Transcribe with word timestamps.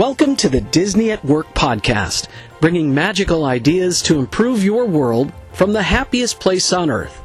Welcome 0.00 0.34
to 0.36 0.48
the 0.48 0.62
Disney 0.62 1.10
at 1.10 1.22
Work 1.26 1.52
podcast, 1.52 2.28
bringing 2.58 2.94
magical 2.94 3.44
ideas 3.44 4.00
to 4.04 4.18
improve 4.18 4.64
your 4.64 4.86
world 4.86 5.30
from 5.52 5.74
the 5.74 5.82
happiest 5.82 6.40
place 6.40 6.72
on 6.72 6.88
earth. 6.88 7.20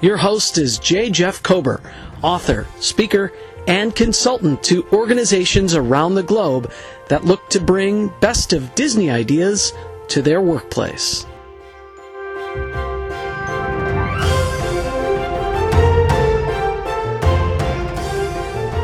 Your 0.00 0.18
host 0.18 0.56
is 0.56 0.78
J. 0.78 1.10
Jeff 1.10 1.42
Kober, 1.42 1.82
author, 2.22 2.68
speaker, 2.78 3.32
and 3.66 3.92
consultant 3.96 4.62
to 4.62 4.86
organizations 4.92 5.74
around 5.74 6.14
the 6.14 6.22
globe 6.22 6.72
that 7.08 7.24
look 7.24 7.50
to 7.50 7.60
bring 7.60 8.12
best 8.20 8.52
of 8.52 8.72
Disney 8.76 9.10
ideas 9.10 9.72
to 10.06 10.22
their 10.22 10.40
workplace. 10.40 11.26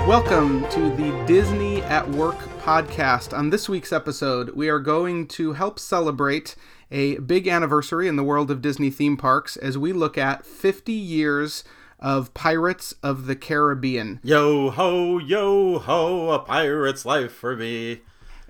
Welcome 0.08 0.68
to 0.70 0.90
the 0.96 1.24
Disney 1.28 1.82
at 1.82 2.08
Work 2.08 2.47
podcast. 2.68 3.34
On 3.34 3.48
this 3.48 3.66
week's 3.66 3.94
episode, 3.94 4.50
we 4.50 4.68
are 4.68 4.78
going 4.78 5.26
to 5.28 5.54
help 5.54 5.78
celebrate 5.78 6.54
a 6.90 7.16
big 7.16 7.48
anniversary 7.48 8.06
in 8.06 8.16
the 8.16 8.22
world 8.22 8.50
of 8.50 8.60
Disney 8.60 8.90
theme 8.90 9.16
parks 9.16 9.56
as 9.56 9.78
we 9.78 9.90
look 9.94 10.18
at 10.18 10.44
50 10.44 10.92
years 10.92 11.64
of 11.98 12.34
Pirates 12.34 12.92
of 13.02 13.24
the 13.24 13.34
Caribbean. 13.34 14.20
Yo 14.22 14.68
ho, 14.68 15.16
yo 15.16 15.78
ho, 15.78 16.28
a 16.32 16.40
pirate's 16.40 17.06
life 17.06 17.32
for 17.32 17.56
me. 17.56 18.02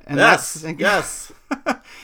And 0.05 0.19
yes, 0.19 0.67
yes. 0.79 1.31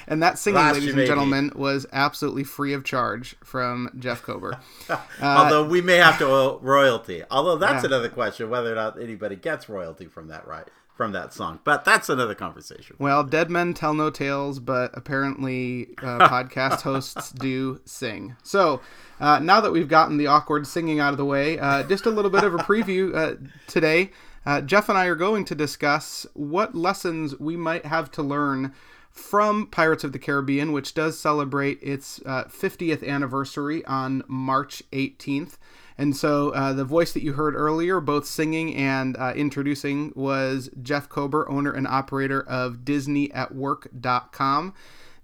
and 0.07 0.23
that 0.23 0.39
singing, 0.39 0.55
Last 0.61 0.75
ladies 0.75 0.91
and 0.91 0.99
me. 0.99 1.07
gentlemen, 1.09 1.51
was 1.57 1.85
absolutely 1.93 2.45
free 2.45 2.75
of 2.75 2.85
charge 2.85 3.35
from 3.43 3.91
Jeff 3.99 4.23
Kober. 4.23 4.61
Although 5.21 5.65
we 5.67 5.81
may 5.83 5.97
have 5.97 6.19
to 6.19 6.27
owe 6.29 6.61
royalty. 6.63 7.25
Although 7.29 7.57
that's 7.57 7.83
Yeah. 7.83 7.89
another 7.89 8.09
question 8.09 8.51
whether 8.51 8.71
or 8.71 8.77
not 8.77 9.03
anybody 9.03 9.35
gets 9.35 9.69
royalty 9.69 10.07
from 10.07 10.29
that 10.29 10.47
right 10.47 10.69
from 10.95 11.13
that 11.13 11.33
song. 11.33 11.59
But 11.65 11.85
that's 11.85 12.09
another 12.09 12.35
conversation. 12.35 12.97
Well, 12.99 13.25
dead 13.25 13.51
men 13.51 13.75
tell 13.75 13.95
no 13.95 14.11
tales, 14.11 14.61
but 14.61 14.93
apparently 14.95 15.89
uh, 15.99 16.29
podcast 16.29 16.83
hosts 16.83 17.33
do 17.33 17.81
sing. 17.85 18.37
So 18.43 18.81
uh, 19.21 19.41
now 19.41 19.61
that 19.61 19.73
we've 19.73 19.89
gotten 19.89 20.17
the 20.17 20.29
awkward 20.29 20.67
singing 20.67 21.01
out 21.01 21.13
of 21.13 21.19
the 21.19 21.25
way, 21.25 21.59
uh, 21.59 21.83
just 21.83 22.07
a 22.07 22.11
little 22.11 22.31
bit 22.31 22.45
of 22.45 22.55
a 22.55 22.59
preview 22.59 23.15
uh, 23.15 23.35
today. 23.67 24.13
Uh, 24.47 24.61
Jeff 24.61 24.89
and 24.89 24.99
I 24.99 25.07
are 25.07 25.15
going 25.15 25.45
to 25.47 25.55
discuss 25.55 26.27
what 26.35 26.75
lessons 26.75 27.39
we 27.41 27.57
might 27.57 27.87
have 27.87 28.11
to 28.13 28.23
learn 28.23 28.75
from 29.15 29.69
Pirates 29.69 30.03
of 30.03 30.13
the 30.13 30.19
Caribbean, 30.19 30.73
which 30.73 30.93
does 30.93 31.19
celebrate 31.19 31.79
its 31.81 32.21
uh, 32.27 32.45
50th 32.45 33.07
anniversary 33.09 33.85
on 33.85 34.25
March 34.27 34.83
18th. 34.93 35.57
And 35.97 36.17
so 36.17 36.51
uh, 36.51 36.73
the 36.73 36.85
voice 36.85 37.13
that 37.13 37.23
you 37.23 37.35
heard 37.35 37.55
earlier, 37.55 38.01
both 38.01 38.27
singing 38.27 38.75
and 38.75 39.17
uh, 39.17 39.33
introducing, 39.37 40.13
was 40.17 40.69
Jeff 40.83 41.09
Kober, 41.09 41.49
owner 41.49 41.73
and 41.73 41.87
operator 41.87 42.43
of 42.43 42.79
DisneyAtWork.com. 42.79 44.75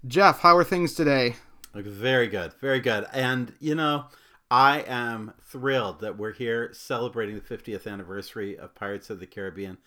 Jeff, 0.07 0.39
how 0.39 0.55
are 0.55 0.63
things 0.63 0.93
today? 0.93 1.35
Very 1.75 2.27
good, 2.27 2.53
very 2.61 2.79
good. 2.79 3.05
And 3.11 3.53
you 3.59 3.75
know, 3.75 4.05
I 4.49 4.79
am 4.87 5.33
thrilled 5.43 5.99
that 5.99 6.17
we're 6.17 6.33
here 6.33 6.71
celebrating 6.73 7.35
the 7.35 7.41
50th 7.41 7.85
anniversary 7.85 8.57
of 8.57 8.73
Pirates 8.73 9.09
of 9.09 9.19
the 9.19 9.27
Caribbean. 9.27 9.77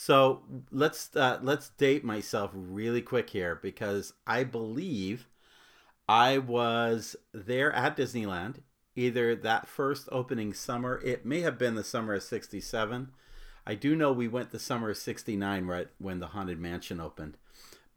So 0.00 0.42
let's 0.70 1.10
uh, 1.16 1.40
let's 1.42 1.70
date 1.70 2.04
myself 2.04 2.52
really 2.54 3.02
quick 3.02 3.30
here 3.30 3.58
because 3.60 4.12
I 4.28 4.44
believe 4.44 5.26
I 6.08 6.38
was 6.38 7.16
there 7.34 7.72
at 7.72 7.96
Disneyland 7.96 8.60
either 8.94 9.34
that 9.34 9.66
first 9.66 10.08
opening 10.12 10.54
summer. 10.54 11.00
It 11.04 11.26
may 11.26 11.40
have 11.40 11.58
been 11.58 11.74
the 11.74 11.82
summer 11.82 12.14
of 12.14 12.22
'67. 12.22 13.10
I 13.66 13.74
do 13.74 13.96
know 13.96 14.12
we 14.12 14.28
went 14.28 14.52
the 14.52 14.60
summer 14.60 14.90
of 14.90 14.96
'69 14.98 15.66
right 15.66 15.88
when 15.98 16.20
the 16.20 16.28
Haunted 16.28 16.60
Mansion 16.60 17.00
opened, 17.00 17.36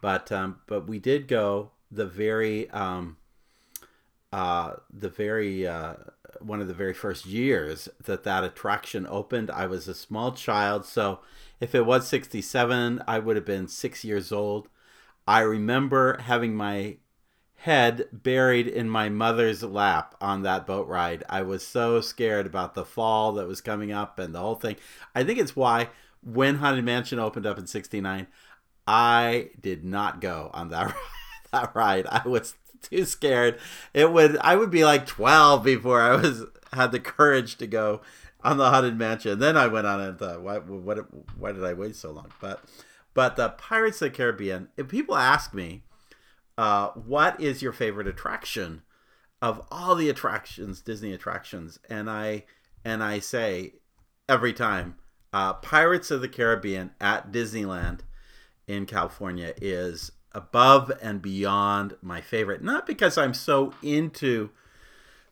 but 0.01 0.31
um, 0.31 0.61
but 0.65 0.87
we 0.87 0.97
did 0.97 1.27
go 1.27 1.69
the 1.91 2.07
very 2.07 2.67
um, 2.71 3.17
uh, 4.33 4.73
the 4.91 5.09
very 5.09 5.67
uh, 5.67 5.93
one 6.39 6.61
of 6.61 6.67
the 6.67 6.73
very 6.73 6.95
first 6.95 7.27
years 7.27 7.89
that 8.03 8.23
that 8.23 8.43
attraction 8.43 9.05
opened. 9.07 9.51
I 9.51 9.67
was 9.67 9.87
a 9.87 9.93
small 9.93 10.31
child, 10.31 10.83
so 10.83 11.19
if 11.61 11.75
it 11.75 11.85
was 11.85 12.07
67, 12.07 13.03
I 13.07 13.19
would 13.19 13.35
have 13.35 13.45
been 13.45 13.67
six 13.67 14.03
years 14.03 14.31
old. 14.31 14.67
I 15.27 15.41
remember 15.41 16.17
having 16.19 16.55
my 16.55 16.97
head 17.57 18.07
buried 18.11 18.67
in 18.67 18.89
my 18.89 19.07
mother's 19.07 19.61
lap 19.61 20.15
on 20.19 20.41
that 20.41 20.65
boat 20.65 20.87
ride. 20.87 21.23
I 21.29 21.43
was 21.43 21.65
so 21.65 22.01
scared 22.01 22.47
about 22.47 22.73
the 22.73 22.83
fall 22.83 23.33
that 23.33 23.47
was 23.47 23.61
coming 23.61 23.91
up 23.91 24.17
and 24.17 24.33
the 24.33 24.39
whole 24.39 24.55
thing. 24.55 24.77
I 25.13 25.23
think 25.23 25.37
it's 25.37 25.55
why 25.55 25.89
when 26.23 26.55
Haunted 26.55 26.83
Mansion 26.83 27.19
opened 27.19 27.45
up 27.45 27.59
in 27.59 27.67
69, 27.67 28.25
I 28.87 29.51
did 29.61 29.85
not 29.85 30.19
go 30.19 30.49
on 30.55 30.69
that 30.69 30.95
that 31.51 31.75
ride. 31.75 32.07
I 32.07 32.27
was 32.27 32.55
too 32.81 33.05
scared. 33.05 33.59
It 33.93 34.11
would 34.11 34.37
I 34.37 34.55
would 34.55 34.71
be 34.71 34.83
like 34.83 35.05
12 35.05 35.63
before 35.63 36.01
I 36.01 36.15
was 36.15 36.45
had 36.73 36.91
the 36.91 36.99
courage 36.99 37.57
to 37.57 37.67
go 37.67 38.01
on 38.43 38.57
the 38.57 38.69
Haunted 38.69 38.97
Mansion. 38.97 39.39
Then 39.39 39.57
I 39.57 39.67
went 39.67 39.87
on 39.87 40.01
and 40.01 40.17
thought, 40.17 40.41
why, 40.41 40.57
what, 40.57 41.07
why 41.37 41.51
did 41.51 41.63
I 41.63 41.73
wait 41.73 41.95
so 41.95 42.11
long? 42.11 42.31
But 42.39 42.63
but 43.13 43.35
the 43.35 43.49
Pirates 43.49 44.01
of 44.01 44.11
the 44.11 44.17
Caribbean. 44.17 44.69
If 44.77 44.87
people 44.87 45.15
ask 45.15 45.53
me, 45.53 45.83
uh, 46.57 46.89
what 46.89 47.39
is 47.41 47.61
your 47.61 47.73
favorite 47.73 48.07
attraction 48.07 48.83
of 49.41 49.65
all 49.71 49.95
the 49.95 50.09
attractions, 50.09 50.81
Disney 50.81 51.13
attractions, 51.13 51.79
and 51.89 52.09
I 52.09 52.45
and 52.85 53.03
I 53.03 53.19
say 53.19 53.73
every 54.29 54.53
time, 54.53 54.95
uh, 55.33 55.53
Pirates 55.53 56.11
of 56.11 56.21
the 56.21 56.29
Caribbean 56.29 56.91
at 57.01 57.31
Disneyland 57.31 58.01
in 58.67 58.85
California 58.85 59.53
is 59.61 60.11
above 60.33 60.91
and 61.01 61.21
beyond 61.21 61.95
my 62.01 62.21
favorite. 62.21 62.63
Not 62.63 62.85
because 62.85 63.17
I'm 63.17 63.33
so 63.33 63.73
into 63.81 64.51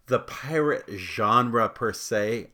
the 0.07 0.19
pirate 0.19 0.85
genre 0.89 1.69
per 1.69 1.93
se, 1.93 2.49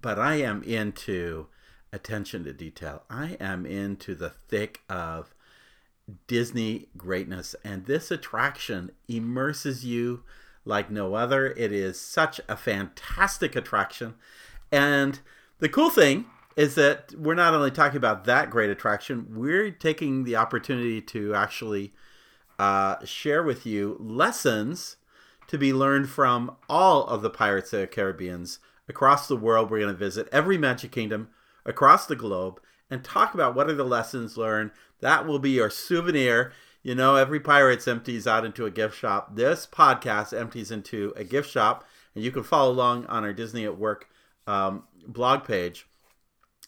but 0.00 0.18
I 0.18 0.36
am 0.36 0.62
into 0.62 1.46
attention 1.92 2.44
to 2.44 2.52
detail. 2.52 3.02
I 3.10 3.36
am 3.38 3.66
into 3.66 4.14
the 4.14 4.30
thick 4.48 4.80
of 4.88 5.34
Disney 6.26 6.88
greatness, 6.96 7.54
and 7.62 7.84
this 7.84 8.10
attraction 8.10 8.90
immerses 9.08 9.84
you 9.84 10.22
like 10.64 10.90
no 10.90 11.14
other. 11.14 11.48
It 11.52 11.72
is 11.72 12.00
such 12.00 12.40
a 12.48 12.56
fantastic 12.56 13.54
attraction. 13.54 14.14
And 14.70 15.20
the 15.58 15.68
cool 15.68 15.90
thing 15.90 16.26
is 16.56 16.74
that 16.76 17.14
we're 17.16 17.34
not 17.34 17.54
only 17.54 17.70
talking 17.70 17.96
about 17.96 18.24
that 18.24 18.50
great 18.50 18.70
attraction, 18.70 19.26
we're 19.30 19.70
taking 19.70 20.24
the 20.24 20.36
opportunity 20.36 21.00
to 21.00 21.34
actually 21.34 21.92
uh, 22.58 23.04
share 23.04 23.42
with 23.42 23.66
you 23.66 23.96
lessons 24.00 24.96
to 25.48 25.58
be 25.58 25.72
learned 25.72 26.08
from 26.08 26.56
all 26.68 27.04
of 27.06 27.22
the 27.22 27.30
Pirates 27.30 27.72
of 27.72 27.80
the 27.80 27.86
Caribbeans 27.86 28.58
across 28.88 29.28
the 29.28 29.36
world. 29.36 29.70
We're 29.70 29.80
going 29.80 29.92
to 29.92 29.98
visit 29.98 30.28
every 30.32 30.58
Magic 30.58 30.92
Kingdom 30.92 31.28
across 31.64 32.06
the 32.06 32.16
globe 32.16 32.60
and 32.90 33.02
talk 33.02 33.34
about 33.34 33.54
what 33.54 33.70
are 33.70 33.74
the 33.74 33.84
lessons 33.84 34.36
learned. 34.36 34.70
That 35.00 35.26
will 35.26 35.38
be 35.38 35.50
your 35.50 35.70
souvenir. 35.70 36.52
You 36.82 36.94
know, 36.94 37.14
every 37.16 37.40
Pirates 37.40 37.86
empties 37.86 38.26
out 38.26 38.44
into 38.44 38.66
a 38.66 38.70
gift 38.70 38.98
shop. 38.98 39.36
This 39.36 39.66
podcast 39.66 40.38
empties 40.38 40.70
into 40.70 41.12
a 41.16 41.24
gift 41.24 41.50
shop, 41.50 41.86
and 42.14 42.24
you 42.24 42.32
can 42.32 42.42
follow 42.42 42.72
along 42.72 43.06
on 43.06 43.24
our 43.24 43.32
Disney 43.32 43.64
at 43.64 43.78
Work 43.78 44.08
um, 44.46 44.84
blog 45.06 45.44
page. 45.44 45.86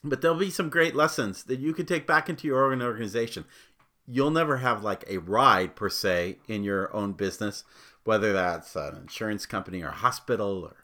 But 0.05 0.21
there'll 0.21 0.37
be 0.37 0.51
some 0.51 0.69
great 0.69 0.95
lessons 0.95 1.45
that 1.45 1.59
you 1.59 1.73
can 1.73 1.87
take 1.87 2.07
back 2.07 2.29
into 2.29 2.47
your 2.47 2.71
own 2.71 2.83
organization. 2.83 3.45
You'll 4.07 4.31
never 4.31 4.59
have 4.59 4.85
like 4.85 5.05
a 5.09 5.19
ride 5.19 5.75
per 5.75 5.89
se 5.89 6.39
in 6.47 6.63
your 6.63 6.95
own 6.95 7.13
business, 7.13 7.65
whether 8.05 8.33
that's 8.33 8.77
an 8.77 8.97
insurance 8.97 9.47
company 9.47 9.83
or 9.83 9.91
hospital 9.91 10.71
or 10.71 10.84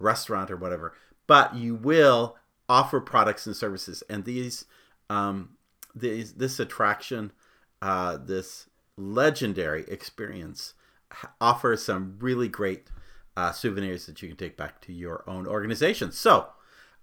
restaurant 0.00 0.50
or 0.50 0.56
whatever. 0.56 0.94
But 1.26 1.54
you 1.54 1.74
will 1.74 2.36
offer 2.68 3.00
products 3.00 3.46
and 3.46 3.54
services, 3.54 4.02
and 4.08 4.24
these, 4.24 4.64
um, 5.08 5.50
these 5.94 6.34
this 6.34 6.58
attraction, 6.58 7.32
uh, 7.82 8.16
this 8.16 8.68
legendary 8.96 9.84
experience, 9.88 10.74
offers 11.40 11.84
some 11.84 12.16
really 12.20 12.48
great 12.48 12.88
uh, 13.36 13.52
souvenirs 13.52 14.06
that 14.06 14.22
you 14.22 14.28
can 14.28 14.36
take 14.36 14.56
back 14.56 14.80
to 14.82 14.92
your 14.92 15.24
own 15.28 15.46
organization. 15.46 16.12
So, 16.12 16.48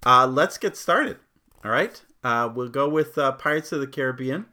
uh, 0.05 0.27
let's 0.27 0.57
get 0.57 0.75
started. 0.75 1.17
All 1.63 1.71
right, 1.71 2.01
uh, 2.23 2.49
we'll 2.53 2.69
go 2.69 2.87
with 2.89 3.17
uh, 3.17 3.31
Pirates 3.33 3.71
of 3.71 3.79
the 3.79 3.87
Caribbean 3.87 4.45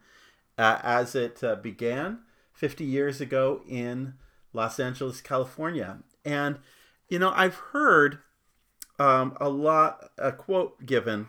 uh, 0.57 0.79
as 0.83 1.15
it 1.15 1.43
uh, 1.43 1.55
began 1.55 2.19
50 2.53 2.83
years 2.83 3.21
ago 3.21 3.61
in 3.67 4.15
Los 4.53 4.79
Angeles, 4.79 5.21
California. 5.21 5.99
And, 6.23 6.59
you 7.09 7.19
know, 7.19 7.31
I've 7.35 7.55
heard 7.55 8.19
um, 8.99 9.35
a 9.39 9.49
lot, 9.49 10.11
a 10.17 10.31
quote 10.31 10.85
given 10.85 11.27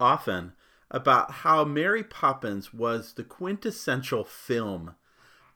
often 0.00 0.52
about 0.90 1.30
how 1.30 1.64
Mary 1.64 2.02
Poppins 2.02 2.72
was 2.72 3.14
the 3.14 3.24
quintessential 3.24 4.24
film 4.24 4.94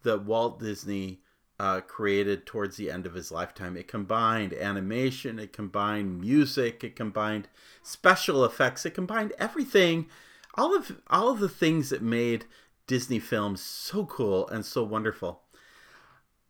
that 0.02 0.24
Walt 0.24 0.60
Disney 0.60 1.20
uh, 1.58 1.80
created 1.82 2.46
towards 2.46 2.76
the 2.76 2.90
end 2.90 3.06
of 3.06 3.14
his 3.14 3.30
lifetime. 3.30 3.76
It 3.76 3.86
combined 3.86 4.54
animation, 4.54 5.38
it 5.38 5.52
combined 5.52 6.20
music, 6.20 6.82
it 6.82 6.96
combined 6.96 7.48
special 7.82 8.44
effects, 8.44 8.86
it 8.86 8.94
combined 8.94 9.34
everything, 9.38 10.06
all 10.54 10.74
of 10.74 11.00
all 11.08 11.28
of 11.30 11.38
the 11.38 11.50
things 11.50 11.90
that 11.90 12.02
made 12.02 12.46
Disney 12.86 13.18
films 13.18 13.60
so 13.60 14.06
cool 14.06 14.48
and 14.48 14.64
so 14.64 14.82
wonderful. 14.82 15.42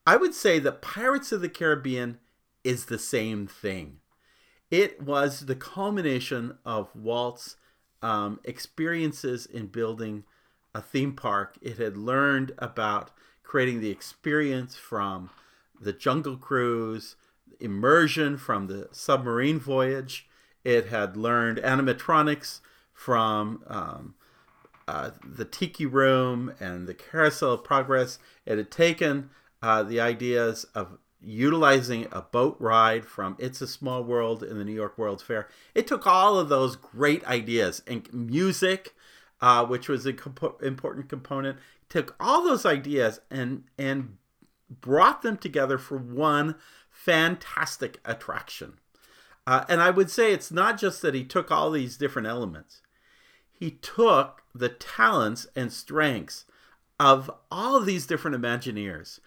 I 0.06 0.16
would 0.16 0.32
say 0.32 0.58
that 0.60 0.80
Pirates 0.80 1.32
of 1.32 1.40
the 1.40 1.48
Caribbean 1.48 2.18
is 2.64 2.86
the 2.86 2.98
same 2.98 3.46
thing. 3.46 3.98
It 4.70 5.02
was 5.02 5.46
the 5.46 5.56
culmination 5.56 6.58
of 6.64 6.94
Walt's 6.94 7.56
um, 8.02 8.40
experiences 8.44 9.46
in 9.46 9.66
building 9.66 10.24
a 10.74 10.80
theme 10.80 11.14
park. 11.14 11.58
It 11.60 11.78
had 11.78 11.96
learned 11.96 12.52
about 12.58 13.10
creating 13.42 13.80
the 13.80 13.90
experience 13.90 14.76
from 14.76 15.30
the 15.80 15.92
Jungle 15.92 16.36
Cruise, 16.36 17.16
immersion 17.58 18.36
from 18.36 18.68
the 18.68 18.88
submarine 18.92 19.58
voyage. 19.58 20.28
It 20.62 20.86
had 20.86 21.16
learned 21.16 21.58
animatronics 21.58 22.60
from 22.92 23.64
um, 23.66 24.14
uh, 24.86 25.10
the 25.24 25.44
Tiki 25.44 25.86
Room 25.86 26.52
and 26.60 26.86
the 26.86 26.94
Carousel 26.94 27.54
of 27.54 27.64
Progress. 27.64 28.18
It 28.46 28.58
had 28.58 28.70
taken 28.70 29.30
uh, 29.62 29.82
the 29.82 30.00
ideas 30.00 30.64
of 30.74 30.98
utilizing 31.22 32.06
a 32.12 32.22
boat 32.22 32.56
ride 32.58 33.04
from 33.04 33.36
It's 33.38 33.60
a 33.60 33.66
Small 33.66 34.02
World 34.02 34.42
in 34.42 34.58
the 34.58 34.64
New 34.64 34.74
York 34.74 34.96
World's 34.96 35.22
Fair. 35.22 35.48
It 35.74 35.86
took 35.86 36.06
all 36.06 36.38
of 36.38 36.48
those 36.48 36.76
great 36.76 37.24
ideas 37.26 37.82
and 37.86 38.12
music, 38.12 38.94
uh, 39.40 39.64
which 39.66 39.88
was 39.88 40.06
an 40.06 40.16
comp- 40.16 40.62
important 40.62 41.08
component, 41.08 41.58
took 41.88 42.14
all 42.20 42.44
those 42.44 42.64
ideas 42.64 43.20
and 43.30 43.64
and 43.76 44.16
brought 44.70 45.22
them 45.22 45.36
together 45.36 45.78
for 45.78 45.98
one 45.98 46.54
fantastic 46.90 47.98
attraction. 48.04 48.74
Uh, 49.46 49.64
and 49.68 49.80
I 49.80 49.90
would 49.90 50.10
say 50.10 50.32
it's 50.32 50.52
not 50.52 50.78
just 50.78 51.02
that 51.02 51.14
he 51.14 51.24
took 51.24 51.50
all 51.50 51.70
these 51.70 51.96
different 51.96 52.28
elements. 52.28 52.82
He 53.52 53.72
took 53.72 54.42
the 54.54 54.68
talents 54.68 55.46
and 55.56 55.72
strengths 55.72 56.44
of 56.98 57.30
all 57.50 57.76
of 57.76 57.86
these 57.86 58.06
different 58.06 58.40
Imagineers 58.40 59.18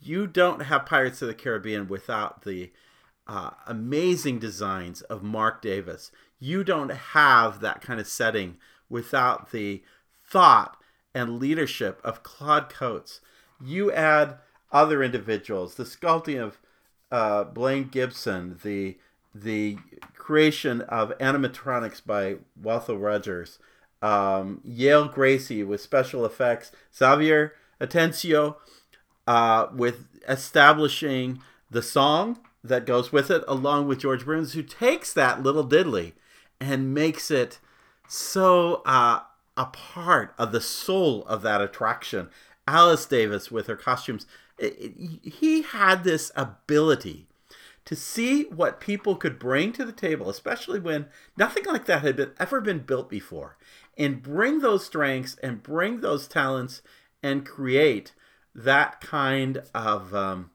you 0.00 0.26
don't 0.26 0.62
have 0.62 0.86
Pirates 0.86 1.22
of 1.22 1.28
the 1.28 1.34
Caribbean 1.34 1.88
without 1.88 2.42
the 2.42 2.72
uh, 3.26 3.50
amazing 3.66 4.38
designs 4.38 5.02
of 5.02 5.22
Marc 5.22 5.62
Davis. 5.62 6.10
You 6.38 6.62
don't 6.62 6.90
have 6.90 7.60
that 7.60 7.80
kind 7.80 7.98
of 7.98 8.06
setting 8.06 8.56
without 8.88 9.50
the 9.50 9.82
thought 10.24 10.76
and 11.14 11.38
leadership 11.38 12.00
of 12.04 12.22
Claude 12.22 12.68
Coats. 12.68 13.20
You 13.60 13.90
add 13.90 14.38
other 14.70 15.02
individuals, 15.02 15.74
the 15.74 15.84
sculpting 15.84 16.42
of 16.42 16.60
uh, 17.10 17.44
Blaine 17.44 17.88
Gibson, 17.88 18.58
the 18.62 18.98
the 19.34 19.76
creation 20.14 20.80
of 20.82 21.16
animatronics 21.18 22.04
by 22.04 22.36
Wathel 22.60 22.98
Rogers, 22.98 23.58
um, 24.00 24.62
Yale 24.64 25.08
Gracey 25.10 25.66
with 25.66 25.82
special 25.82 26.24
effects, 26.24 26.72
Xavier 26.94 27.52
Atencio 27.80 28.56
uh, 29.26 29.66
with 29.72 30.08
establishing 30.28 31.40
the 31.70 31.82
song 31.82 32.38
that 32.62 32.86
goes 32.86 33.12
with 33.12 33.30
it, 33.30 33.44
along 33.46 33.86
with 33.86 34.00
George 34.00 34.24
Bruns, 34.24 34.52
who 34.52 34.62
takes 34.62 35.12
that 35.12 35.42
little 35.42 35.66
diddly 35.66 36.12
and 36.60 36.94
makes 36.94 37.30
it 37.30 37.58
so 38.08 38.82
uh, 38.86 39.20
a 39.56 39.66
part 39.66 40.34
of 40.38 40.52
the 40.52 40.60
soul 40.60 41.24
of 41.26 41.42
that 41.42 41.60
attraction. 41.60 42.28
Alice 42.68 43.06
Davis 43.06 43.50
with 43.50 43.66
her 43.68 43.76
costumes, 43.76 44.26
it, 44.58 44.76
it, 44.78 45.32
he 45.32 45.62
had 45.62 46.02
this 46.02 46.32
ability 46.34 47.26
to 47.84 47.94
see 47.94 48.44
what 48.44 48.80
people 48.80 49.14
could 49.14 49.38
bring 49.38 49.72
to 49.72 49.84
the 49.84 49.92
table, 49.92 50.28
especially 50.28 50.80
when 50.80 51.06
nothing 51.36 51.64
like 51.64 51.84
that 51.84 52.02
had 52.02 52.16
been, 52.16 52.32
ever 52.38 52.60
been 52.60 52.80
built 52.80 53.08
before, 53.08 53.56
and 53.96 54.22
bring 54.22 54.58
those 54.58 54.84
strengths 54.84 55.36
and 55.36 55.62
bring 55.62 56.00
those 56.00 56.26
talents 56.26 56.82
and 57.22 57.46
create 57.46 58.12
that 58.56 59.00
kind 59.00 59.62
of 59.74 60.14
um, 60.14 60.50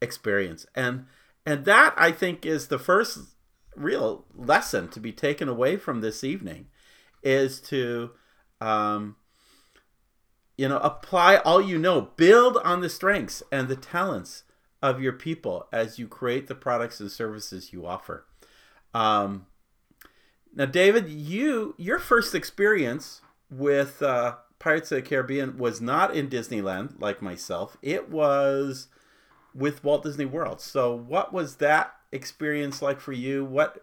experience. 0.00 0.64
And 0.74 1.06
and 1.44 1.64
that 1.64 1.94
i 1.96 2.12
think 2.12 2.46
is 2.46 2.68
the 2.68 2.78
first 2.78 3.18
real 3.76 4.24
lesson 4.34 4.88
to 4.88 5.00
be 5.00 5.12
taken 5.12 5.48
away 5.48 5.76
from 5.76 6.00
this 6.00 6.22
evening 6.22 6.66
is 7.22 7.60
to 7.60 8.10
um, 8.60 9.16
you 10.56 10.68
know 10.68 10.78
apply 10.78 11.36
all 11.38 11.60
you 11.60 11.78
know. 11.78 12.12
Build 12.16 12.58
on 12.58 12.80
the 12.80 12.90
strengths 12.90 13.42
and 13.50 13.68
the 13.68 13.76
talents 13.76 14.44
of 14.82 15.00
your 15.00 15.12
people 15.12 15.66
as 15.72 15.98
you 15.98 16.06
create 16.06 16.48
the 16.48 16.54
products 16.54 17.00
and 17.00 17.10
services 17.10 17.72
you 17.72 17.86
offer. 17.86 18.26
Um, 18.92 19.46
now 20.54 20.66
david 20.66 21.08
you 21.08 21.74
your 21.78 21.98
first 21.98 22.34
experience 22.34 23.22
with 23.50 24.02
uh, 24.02 24.36
Pirates 24.62 24.92
of 24.92 24.96
the 24.96 25.02
Caribbean 25.02 25.58
was 25.58 25.80
not 25.80 26.14
in 26.14 26.28
Disneyland 26.28 27.00
like 27.00 27.20
myself. 27.20 27.76
It 27.82 28.08
was 28.08 28.86
with 29.52 29.82
Walt 29.82 30.04
Disney 30.04 30.24
World. 30.24 30.60
So 30.60 30.94
what 30.94 31.32
was 31.32 31.56
that 31.56 31.94
experience 32.12 32.80
like 32.80 33.00
for 33.00 33.12
you? 33.12 33.44
What 33.44 33.82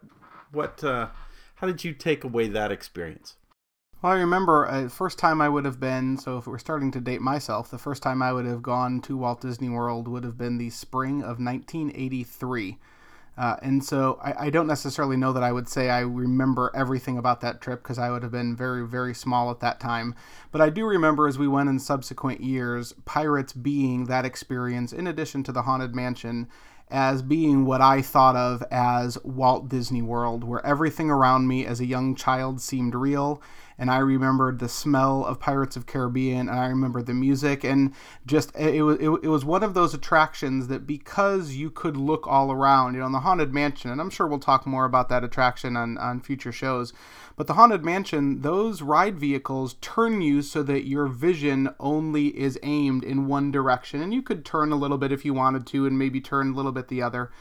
what 0.52 0.82
uh, 0.84 1.10
how 1.56 1.68
did 1.68 1.84
you 1.84 1.94
take 1.94 2.24
away 2.24 2.48
that 2.48 2.72
experience? 2.72 3.36
Well, 4.02 4.14
I 4.14 4.16
remember 4.20 4.66
uh, 4.66 4.84
the 4.84 4.90
first 4.90 5.20
time 5.20 5.42
I 5.42 5.50
would 5.50 5.66
have 5.66 5.82
been, 5.82 6.18
so 6.18 6.38
if 6.38 6.48
we're 6.48 6.58
starting 6.58 6.92
to 6.92 7.02
date 7.02 7.20
myself, 7.20 7.70
the 7.70 7.78
first 7.78 8.02
time 8.02 8.22
I 8.22 8.32
would 8.32 8.46
have 8.46 8.62
gone 8.62 9.02
to 9.02 9.18
Walt 9.18 9.42
Disney 9.42 9.68
World 9.68 10.08
would 10.08 10.24
have 10.24 10.38
been 10.38 10.58
the 10.58 10.70
spring 10.70 11.22
of 11.22 11.40
1983. 11.40 12.78
Uh, 13.40 13.56
and 13.62 13.82
so 13.82 14.20
I, 14.22 14.48
I, 14.48 14.50
don't 14.50 14.68
necessarily 14.68 15.16
know 15.16 15.32
that 15.32 15.44
I 15.44 15.54
would 15.54 15.70
say 15.70 15.90
I 15.90 16.02
remember 16.02 16.72
everything 16.76 17.18
about 17.18 17.40
that 17.40 17.62
trip 17.62 17.82
because 17.82 17.98
I 17.98 18.12
would 18.12 18.22
have 18.22 18.34
been 18.34 18.54
very, 18.54 18.86
very 18.86 19.14
small 19.14 19.50
at 19.50 19.62
that 19.62 19.80
time. 19.80 20.14
But 20.52 20.60
I 20.60 20.70
do 20.70 20.86
remember 20.86 21.26
as 21.26 21.40
we 21.40 21.48
went 21.48 21.70
in 21.70 21.80
subsequent 21.80 22.42
years, 22.42 22.94
Pirates 23.06 23.54
being 23.54 24.06
that 24.06 24.26
experience 24.26 24.92
in 24.92 25.08
addition 25.08 25.44
to 25.44 25.54
the 25.54 25.62
Haunted 25.62 25.96
Mansion 25.96 26.50
as 26.90 27.22
being 27.22 27.64
what 27.64 27.80
I 27.80 28.02
thought 28.02 28.36
of 28.36 28.62
as 28.72 29.18
Walt 29.24 29.70
Disney 29.70 30.02
World, 30.02 30.44
where 30.44 30.66
everything 30.66 31.10
around 31.10 31.48
me 31.48 31.66
as 31.66 31.80
a 31.80 31.86
young 31.86 32.16
child 32.16 32.60
seemed 32.60 32.94
real 32.94 33.42
and 33.80 33.90
I 33.90 34.00
remembered 34.00 34.60
the 34.60 34.68
smell 34.68 35.26
of 35.26 35.40
Pirates 35.40 35.78
of 35.78 35.86
Caribbean, 35.86 36.50
and 36.50 36.60
I 36.60 36.68
remember 36.68 37.02
the 37.02 37.14
music, 37.14 37.64
and 37.64 37.94
just 38.26 38.52
eh, 38.56 38.68
it 38.68 38.82
was 38.82 38.98
it, 38.98 39.10
it 39.24 39.30
was 39.30 39.46
one 39.46 39.64
of 39.64 39.74
those 39.74 39.94
attractions 39.94 40.68
that 40.68 40.86
because 40.86 41.54
you 41.54 41.72
could 41.72 41.96
look 41.96 42.28
all 42.28 42.52
around, 42.52 42.94
you 42.94 43.00
know, 43.00 43.06
in 43.06 43.14
the 43.14 43.22
Haunted 43.22 43.54
Mansion, 43.54 43.90
and 43.90 44.02
I'm 44.02 44.10
sure 44.10 44.28
we'll 44.28 44.40
talk 44.40 44.68
more 44.68 44.84
about 44.84 45.08
that 45.10 45.24
attraction 45.24 45.78
on 45.78 45.98
on 45.98 46.20
future 46.20 46.52
shows. 46.52 46.92
But 47.38 47.48
the 47.48 47.54
Haunted 47.54 47.86
Mansion, 47.86 48.42
those 48.42 48.82
ride 48.82 49.18
vehicles 49.18 49.76
turn 49.80 50.22
you 50.22 50.42
so 50.42 50.62
that 50.64 50.86
your 50.86 51.08
vision 51.08 51.70
only 51.80 52.38
is 52.38 52.60
aimed 52.64 53.06
in 53.06 53.28
one 53.28 53.50
direction, 53.50 54.02
and 54.02 54.14
you 54.14 54.22
could 54.22 54.44
turn 54.44 54.74
a 54.74 54.76
little 54.76 54.98
bit 54.98 55.14
if 55.14 55.24
you 55.24 55.34
wanted 55.34 55.66
to, 55.68 55.88
and 55.88 55.98
maybe 55.98 56.20
turn 56.20 56.52
a 56.52 56.56
little 56.56 56.74
bit 56.74 56.90
the 56.90 57.02
other. 57.02 57.32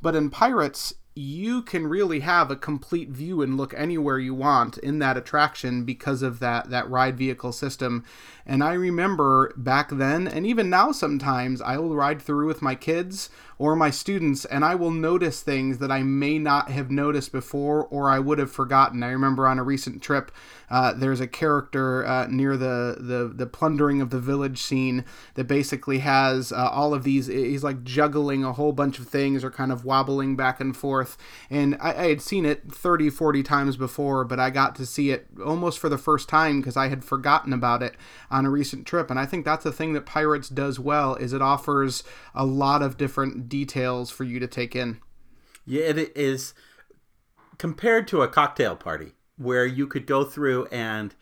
But 0.00 0.14
in 0.14 0.30
Pirates, 0.30 0.94
you 1.18 1.62
can 1.62 1.86
really 1.86 2.20
have 2.20 2.48
a 2.48 2.56
complete 2.56 3.08
view 3.08 3.42
and 3.42 3.56
look 3.56 3.74
anywhere 3.74 4.20
you 4.20 4.32
want 4.32 4.78
in 4.78 5.00
that 5.00 5.16
attraction 5.16 5.84
because 5.84 6.22
of 6.22 6.38
that 6.38 6.70
that 6.70 6.88
ride 6.88 7.18
vehicle 7.18 7.52
system. 7.52 8.04
And 8.46 8.62
i 8.62 8.72
remember 8.72 9.52
back 9.56 9.90
then 9.90 10.26
and 10.28 10.46
even 10.46 10.70
now 10.70 10.92
sometimes 10.92 11.60
i 11.60 11.76
will 11.76 11.94
ride 11.94 12.22
through 12.22 12.46
with 12.46 12.62
my 12.62 12.74
kids 12.74 13.28
or 13.58 13.76
my 13.76 13.90
students 13.90 14.44
and 14.46 14.64
i 14.64 14.74
will 14.74 14.90
notice 14.90 15.42
things 15.42 15.78
that 15.78 15.90
i 15.90 16.02
may 16.02 16.38
not 16.38 16.70
have 16.70 16.90
noticed 16.90 17.32
before 17.32 17.86
or 17.86 18.10
i 18.10 18.18
would 18.18 18.38
have 18.38 18.50
forgotten 18.50 19.02
i 19.02 19.10
remember 19.10 19.46
on 19.46 19.58
a 19.58 19.64
recent 19.64 20.02
trip 20.02 20.30
uh, 20.70 20.92
there's 20.92 21.20
a 21.20 21.26
character 21.26 22.06
uh, 22.06 22.26
near 22.28 22.56
the, 22.56 22.96
the 22.98 23.32
the 23.34 23.46
plundering 23.46 24.00
of 24.00 24.10
the 24.10 24.20
village 24.20 24.60
scene 24.60 25.04
that 25.34 25.44
basically 25.44 26.00
has 26.00 26.52
uh, 26.52 26.68
all 26.70 26.92
of 26.92 27.04
these. 27.04 27.26
He's 27.26 27.64
like 27.64 27.84
juggling 27.84 28.44
a 28.44 28.52
whole 28.52 28.72
bunch 28.72 28.98
of 28.98 29.08
things 29.08 29.42
or 29.42 29.50
kind 29.50 29.72
of 29.72 29.84
wobbling 29.84 30.36
back 30.36 30.60
and 30.60 30.76
forth. 30.76 31.16
And 31.48 31.76
I, 31.80 31.94
I 31.94 32.08
had 32.08 32.20
seen 32.20 32.44
it 32.44 32.70
30, 32.70 33.10
40 33.10 33.42
times 33.42 33.76
before, 33.76 34.24
but 34.24 34.38
I 34.38 34.50
got 34.50 34.74
to 34.76 34.86
see 34.86 35.10
it 35.10 35.26
almost 35.44 35.78
for 35.78 35.88
the 35.88 35.98
first 35.98 36.28
time 36.28 36.60
because 36.60 36.76
I 36.76 36.88
had 36.88 37.04
forgotten 37.04 37.52
about 37.52 37.82
it 37.82 37.94
on 38.30 38.44
a 38.44 38.50
recent 38.50 38.86
trip. 38.86 39.10
And 39.10 39.18
I 39.18 39.26
think 39.26 39.44
that's 39.44 39.64
the 39.64 39.72
thing 39.72 39.94
that 39.94 40.06
Pirates 40.06 40.48
does 40.48 40.78
well 40.78 41.14
is 41.14 41.32
it 41.32 41.42
offers 41.42 42.04
a 42.34 42.44
lot 42.44 42.82
of 42.82 42.96
different 42.96 43.47
details 43.48 44.10
for 44.10 44.24
you 44.24 44.38
to 44.40 44.46
take 44.46 44.76
in. 44.76 45.00
Yeah, 45.64 45.84
it 45.84 46.16
is 46.16 46.54
compared 47.58 48.08
to 48.08 48.22
a 48.22 48.28
cocktail 48.28 48.76
party 48.76 49.12
where 49.36 49.66
you 49.66 49.86
could 49.86 50.06
go 50.06 50.24
through 50.24 50.66
and 50.66 51.14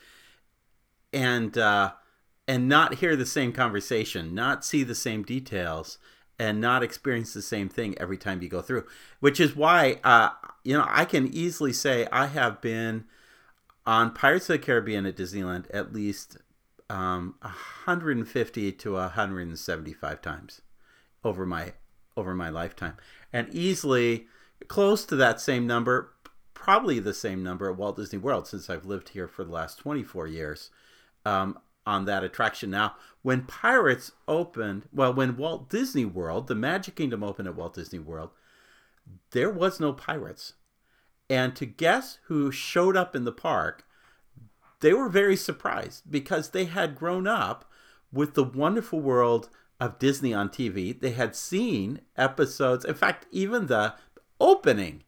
and 1.12 1.56
uh, 1.56 1.92
and 2.46 2.68
not 2.68 2.96
hear 2.96 3.16
the 3.16 3.26
same 3.26 3.52
conversation, 3.52 4.34
not 4.34 4.64
see 4.64 4.82
the 4.82 4.94
same 4.94 5.22
details, 5.22 5.98
and 6.38 6.60
not 6.60 6.82
experience 6.82 7.32
the 7.32 7.42
same 7.42 7.68
thing 7.68 7.96
every 7.98 8.18
time 8.18 8.42
you 8.42 8.48
go 8.48 8.62
through. 8.62 8.84
Which 9.20 9.40
is 9.40 9.56
why 9.56 10.00
uh, 10.04 10.30
you 10.64 10.74
know 10.74 10.86
I 10.88 11.04
can 11.04 11.26
easily 11.26 11.72
say 11.72 12.06
I 12.12 12.26
have 12.26 12.60
been 12.60 13.04
on 13.86 14.12
Pirates 14.12 14.50
of 14.50 14.54
the 14.54 14.66
Caribbean 14.66 15.06
at 15.06 15.16
Disneyland 15.16 15.66
at 15.72 15.92
least 15.92 16.38
um, 16.88 17.34
150 17.40 18.72
to 18.72 18.92
175 18.92 20.22
times 20.22 20.62
over 21.24 21.46
my 21.46 21.72
over 22.16 22.34
my 22.34 22.48
lifetime, 22.48 22.96
and 23.32 23.52
easily 23.52 24.26
close 24.68 25.04
to 25.06 25.16
that 25.16 25.40
same 25.40 25.66
number 25.66 26.12
probably 26.54 26.98
the 26.98 27.14
same 27.14 27.44
number 27.44 27.70
at 27.70 27.76
Walt 27.76 27.96
Disney 27.96 28.18
World 28.18 28.48
since 28.48 28.68
I've 28.68 28.86
lived 28.86 29.10
here 29.10 29.28
for 29.28 29.44
the 29.44 29.52
last 29.52 29.78
24 29.78 30.26
years. 30.26 30.70
Um, 31.24 31.58
on 31.86 32.04
that 32.04 32.24
attraction. 32.24 32.70
Now, 32.70 32.96
when 33.22 33.44
Pirates 33.44 34.12
opened, 34.26 34.88
well, 34.92 35.14
when 35.14 35.36
Walt 35.36 35.70
Disney 35.70 36.04
World, 36.04 36.48
the 36.48 36.54
Magic 36.54 36.96
Kingdom 36.96 37.22
opened 37.22 37.48
at 37.48 37.54
Walt 37.54 37.74
Disney 37.74 38.00
World, 38.00 38.30
there 39.30 39.50
was 39.50 39.78
no 39.78 39.92
pirates. 39.92 40.54
And 41.30 41.54
to 41.56 41.64
guess 41.64 42.18
who 42.24 42.50
showed 42.50 42.96
up 42.96 43.14
in 43.14 43.24
the 43.24 43.32
park, 43.32 43.84
they 44.80 44.92
were 44.92 45.08
very 45.08 45.36
surprised 45.36 46.10
because 46.10 46.50
they 46.50 46.64
had 46.64 46.96
grown 46.96 47.26
up 47.26 47.70
with 48.12 48.34
the 48.34 48.44
wonderful 48.44 49.00
world 49.00 49.48
of 49.80 49.98
Disney 49.98 50.32
on 50.32 50.48
TV. 50.48 50.98
They 50.98 51.12
had 51.12 51.36
seen 51.36 52.00
episodes. 52.16 52.84
In 52.84 52.94
fact, 52.94 53.26
even 53.30 53.66
the 53.66 53.94
opening 54.40 55.04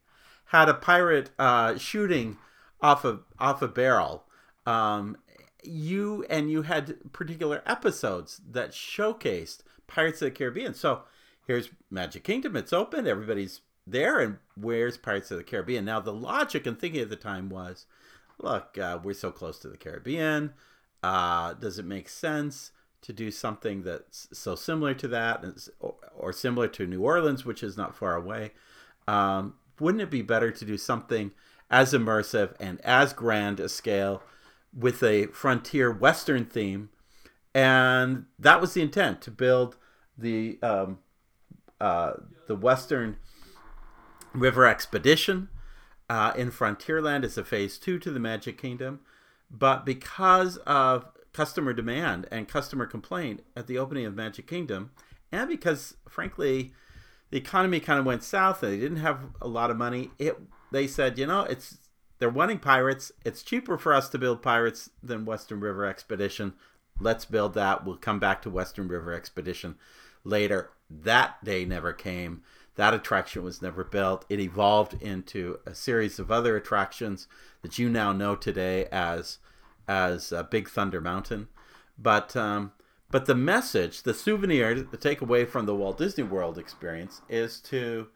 had 0.46 0.68
a 0.68 0.74
pirate 0.74 1.30
uh, 1.38 1.76
shooting 1.76 2.36
off 2.80 3.04
a 3.04 3.20
off 3.38 3.62
a 3.62 3.68
barrel. 3.68 4.24
Um, 4.66 5.16
you 5.62 6.24
and 6.30 6.50
you 6.50 6.62
had 6.62 7.12
particular 7.12 7.62
episodes 7.66 8.40
that 8.50 8.72
showcased 8.72 9.60
Pirates 9.86 10.22
of 10.22 10.26
the 10.26 10.30
Caribbean. 10.30 10.74
So 10.74 11.02
here's 11.46 11.70
Magic 11.90 12.24
Kingdom. 12.24 12.56
It's 12.56 12.72
open. 12.72 13.06
Everybody's 13.06 13.60
there. 13.86 14.20
And 14.20 14.38
where's 14.54 14.96
Pirates 14.96 15.30
of 15.30 15.38
the 15.38 15.44
Caribbean? 15.44 15.84
Now 15.84 16.00
the 16.00 16.12
logic 16.12 16.66
and 16.66 16.78
thinking 16.78 17.00
at 17.00 17.10
the 17.10 17.16
time 17.16 17.48
was, 17.48 17.86
look, 18.38 18.78
uh, 18.78 18.98
we're 19.02 19.14
so 19.14 19.30
close 19.30 19.58
to 19.60 19.68
the 19.68 19.76
Caribbean. 19.76 20.52
Uh, 21.02 21.54
does 21.54 21.78
it 21.78 21.84
make 21.84 22.08
sense 22.08 22.72
to 23.02 23.12
do 23.12 23.30
something 23.30 23.82
that's 23.82 24.28
so 24.32 24.54
similar 24.54 24.94
to 24.94 25.08
that, 25.08 25.44
or, 25.80 26.32
similar 26.32 26.68
to 26.68 26.86
New 26.86 27.02
Orleans, 27.02 27.44
which 27.44 27.62
is 27.62 27.76
not 27.76 27.96
far 27.96 28.16
away? 28.16 28.52
Um, 29.06 29.54
wouldn't 29.78 30.02
it 30.02 30.10
be 30.10 30.22
better 30.22 30.50
to 30.50 30.64
do 30.64 30.76
something 30.76 31.30
as 31.70 31.92
immersive 31.92 32.54
and 32.58 32.80
as 32.82 33.12
grand 33.12 33.60
a 33.60 33.68
scale 33.68 34.22
with 34.76 35.02
a 35.02 35.26
frontier 35.26 35.90
western 35.92 36.44
theme? 36.44 36.90
And 37.54 38.26
that 38.38 38.60
was 38.60 38.74
the 38.74 38.82
intent 38.82 39.22
to 39.22 39.30
build 39.30 39.76
the 40.16 40.58
um, 40.62 40.98
uh, 41.80 42.14
the 42.46 42.56
western 42.56 43.16
river 44.32 44.66
expedition 44.66 45.48
uh, 46.10 46.32
in 46.36 46.50
Frontierland 46.50 47.24
as 47.24 47.38
a 47.38 47.44
phase 47.44 47.78
two 47.78 47.98
to 48.00 48.10
the 48.10 48.20
Magic 48.20 48.60
Kingdom. 48.60 49.00
But 49.50 49.86
because 49.86 50.58
of 50.58 51.06
customer 51.32 51.72
demand 51.72 52.26
and 52.30 52.48
customer 52.48 52.86
complaint 52.86 53.42
at 53.56 53.66
the 53.66 53.78
opening 53.78 54.06
of 54.06 54.14
Magic 54.14 54.46
Kingdom, 54.46 54.90
and 55.30 55.48
because 55.48 55.96
frankly 56.08 56.72
the 57.30 57.38
economy 57.38 57.80
kind 57.80 57.98
of 57.98 58.06
went 58.06 58.22
south 58.22 58.62
and 58.62 58.72
they 58.72 58.78
didn't 58.78 58.98
have 58.98 59.20
a 59.40 59.48
lot 59.48 59.70
of 59.70 59.76
money, 59.76 60.10
it 60.18 60.38
they 60.70 60.86
said, 60.86 61.18
you 61.18 61.26
know, 61.26 61.42
it's 61.42 61.78
they're 62.18 62.28
wanting 62.28 62.58
pirates. 62.58 63.12
It's 63.24 63.42
cheaper 63.42 63.78
for 63.78 63.94
us 63.94 64.08
to 64.10 64.18
build 64.18 64.42
pirates 64.42 64.90
than 65.02 65.24
Western 65.24 65.60
River 65.60 65.84
Expedition. 65.84 66.54
Let's 67.00 67.24
build 67.24 67.54
that. 67.54 67.84
We'll 67.84 67.96
come 67.96 68.18
back 68.18 68.42
to 68.42 68.50
Western 68.50 68.88
River 68.88 69.12
Expedition 69.12 69.76
later. 70.24 70.70
That 70.90 71.44
day 71.44 71.64
never 71.64 71.92
came. 71.92 72.42
That 72.74 72.94
attraction 72.94 73.42
was 73.44 73.62
never 73.62 73.84
built. 73.84 74.24
It 74.28 74.40
evolved 74.40 75.00
into 75.02 75.58
a 75.66 75.74
series 75.74 76.18
of 76.18 76.30
other 76.30 76.56
attractions 76.56 77.28
that 77.62 77.78
you 77.78 77.88
now 77.88 78.12
know 78.12 78.34
today 78.34 78.86
as 78.86 79.38
as 79.88 80.32
uh, 80.32 80.42
Big 80.44 80.68
Thunder 80.68 81.00
Mountain. 81.00 81.48
But 81.98 82.36
um, 82.36 82.72
but 83.10 83.26
the 83.26 83.34
message, 83.34 84.02
the 84.02 84.14
souvenir, 84.14 84.74
the 84.74 84.98
takeaway 84.98 85.48
from 85.48 85.66
the 85.66 85.74
Walt 85.74 85.98
Disney 85.98 86.24
World 86.24 86.58
experience 86.58 87.22
is 87.28 87.58
to 87.60 88.08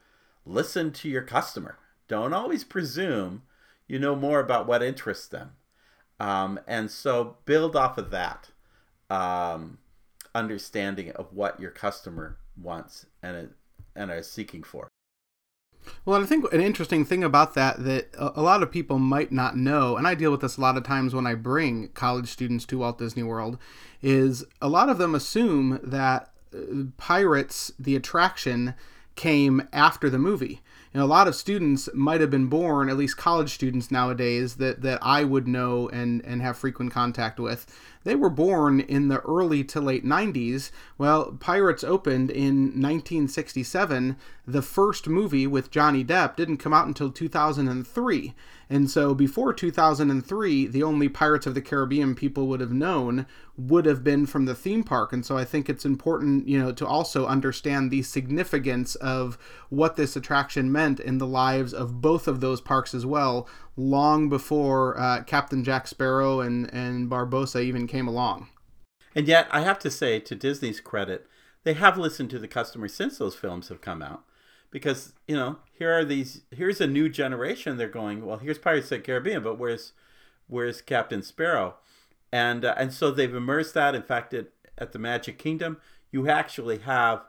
listen 0.45 0.93
to 0.93 1.09
your 1.09 1.23
customer. 1.23 1.79
Don't 2.09 2.35
always 2.35 2.63
presume 2.63 3.43
you 3.89 3.99
know 3.99 4.15
more 4.15 4.39
about 4.39 4.67
what 4.67 4.83
interests 4.83 5.29
them. 5.29 5.53
Um, 6.21 6.61
and 6.69 6.91
so 6.91 7.39
build 7.47 7.75
off 7.75 7.99
of 7.99 8.11
that 8.11 8.51
um, 9.11 9.79
understanding 10.35 11.11
of 11.11 11.33
what 11.33 11.59
your 11.59 11.71
customer 11.71 12.39
wants 12.57 13.07
and, 13.23 13.51
and 13.97 14.11
are 14.11 14.23
seeking 14.23 14.63
for. 14.63 14.92
Well, 16.05 16.21
I 16.21 16.27
think 16.27 16.53
an 16.53 16.61
interesting 16.61 17.05
thing 17.05 17.23
about 17.23 17.55
that 17.55 17.85
that 17.85 18.09
a 18.19 18.43
lot 18.43 18.63
of 18.63 18.73
people 18.73 18.99
might 18.99 19.31
not 19.31 19.57
know, 19.57 19.97
and 19.97 20.07
I 20.07 20.15
deal 20.15 20.31
with 20.31 20.41
this 20.41 20.57
a 20.57 20.61
lot 20.61 20.77
of 20.77 20.85
times 20.85 21.15
when 21.15 21.27
I 21.27 21.35
bring 21.35 21.89
college 21.89 22.29
students 22.29 22.65
to 22.67 22.79
Walt 22.79 22.99
Disney 22.99 23.23
World, 23.23 23.59
is 24.03 24.45
a 24.61 24.69
lot 24.69 24.89
of 24.89 24.99
them 24.99 25.15
assume 25.15 25.79
that 25.83 26.31
uh, 26.55 26.85
Pirates, 26.97 27.73
the 27.79 27.97
attraction, 27.97 28.75
came 29.15 29.69
after 29.73 30.11
the 30.11 30.19
movie. 30.19 30.61
Know, 30.95 31.05
a 31.05 31.07
lot 31.07 31.29
of 31.29 31.35
students 31.35 31.89
might 31.95 32.21
have 32.21 32.31
been 32.31 32.49
born, 32.49 32.91
at 32.91 32.99
least 32.99 33.17
college 33.17 33.55
students 33.55 33.91
nowadays, 33.91 34.57
that, 34.57 34.83
that 34.83 34.99
I 35.01 35.25
would 35.25 35.49
know 35.49 35.89
and, 35.89 36.23
and 36.25 36.43
have 36.43 36.59
frequent 36.59 36.93
contact 36.93 37.41
with. 37.41 37.67
They 38.05 38.15
were 38.15 38.31
born 38.31 38.81
in 38.81 39.09
the 39.09 39.21
early 39.21 39.65
to 39.65 39.81
late 39.81 40.05
90s. 40.05 40.71
Well, 40.99 41.37
Pirates 41.39 41.85
opened 41.85 42.31
in 42.31 42.81
1967. 42.81 44.17
The 44.47 44.63
first 44.63 45.09
movie 45.09 45.47
with 45.47 45.71
Johnny 45.71 46.05
Depp 46.05 46.37
didn't 46.37 46.57
come 46.57 46.75
out 46.75 46.87
until 46.87 47.11
2003. 47.11 48.35
And 48.73 48.91
so 48.91 49.15
before 49.15 49.53
2003, 49.53 50.67
the 50.67 50.83
only 50.83 51.11
Pirates 51.11 51.47
of 51.47 51.53
the 51.53 51.61
Caribbean 51.61 52.15
people 52.15 52.47
would 52.47 52.61
have 52.61 52.73
known 52.73 53.27
would 53.55 53.85
have 53.85 54.03
been 54.03 54.25
from 54.25 54.47
the 54.47 54.55
theme 54.55 54.83
park. 54.83 55.13
And 55.13 55.27
so 55.27 55.37
I 55.37 55.45
think 55.45 55.69
it's 55.69 55.85
important, 55.85 56.49
you 56.49 56.59
know, 56.59 56.73
to 56.73 56.87
also 56.87 57.27
understand 57.27 57.91
the 57.91 58.01
significance 58.01 58.95
of 58.95 59.37
what 59.69 59.97
this 59.97 60.17
attraction 60.17 60.73
meant 60.73 61.01
in 61.01 61.19
the 61.19 61.27
lives 61.27 61.75
of 61.75 62.01
both 62.01 62.27
of 62.27 62.41
those 62.41 62.63
parks 62.63 62.95
as 62.95 63.05
well, 63.05 63.47
long 63.77 64.31
before 64.31 64.99
uh, 64.99 65.23
Captain 65.25 65.63
Jack 65.63 65.87
Sparrow 65.87 66.41
and, 66.41 66.73
and 66.73 67.11
Barbossa 67.11 67.63
even 67.63 67.87
came 67.87 68.09
along. 68.09 68.49
And 69.15 69.29
yet, 69.29 69.49
I 69.51 69.61
have 69.61 69.81
to 69.81 69.91
say, 69.91 70.19
to 70.21 70.35
Disney's 70.35 70.81
credit, 70.81 71.27
they 71.65 71.75
have 71.75 71.99
listened 71.99 72.31
to 72.31 72.39
the 72.39 72.49
customers 72.49 72.95
since 72.95 73.19
those 73.19 73.35
films 73.35 73.69
have 73.69 73.83
come 73.83 74.01
out 74.01 74.25
because 74.73 75.13
you 75.29 75.37
know 75.37 75.59
here 75.71 75.93
are 75.93 76.05
these 76.05 76.41
here's 76.51 76.81
a 76.81 76.87
new 76.89 77.09
generation 77.09 77.77
they're 77.77 77.89
going 77.89 78.27
well 78.27 78.39
here's 78.39 78.59
pirates 78.59 78.91
of 78.91 78.99
the 78.99 79.05
caribbean 79.05 79.43
but 79.43 79.59
where's 79.59 79.93
where's 80.53 80.83
captain 80.83 81.23
sparrow? 81.23 81.77
And 82.31 82.65
uh, 82.65 82.75
and 82.77 82.93
so 82.93 83.11
they've 83.11 83.35
immersed 83.35 83.75
that 83.75 83.95
in 83.95 84.03
fact 84.03 84.35
at, 84.35 84.47
at 84.79 84.93
the 84.93 84.99
magic 84.99 85.39
kingdom. 85.39 85.79
You 86.11 86.29
actually 86.29 86.79
have 86.79 87.25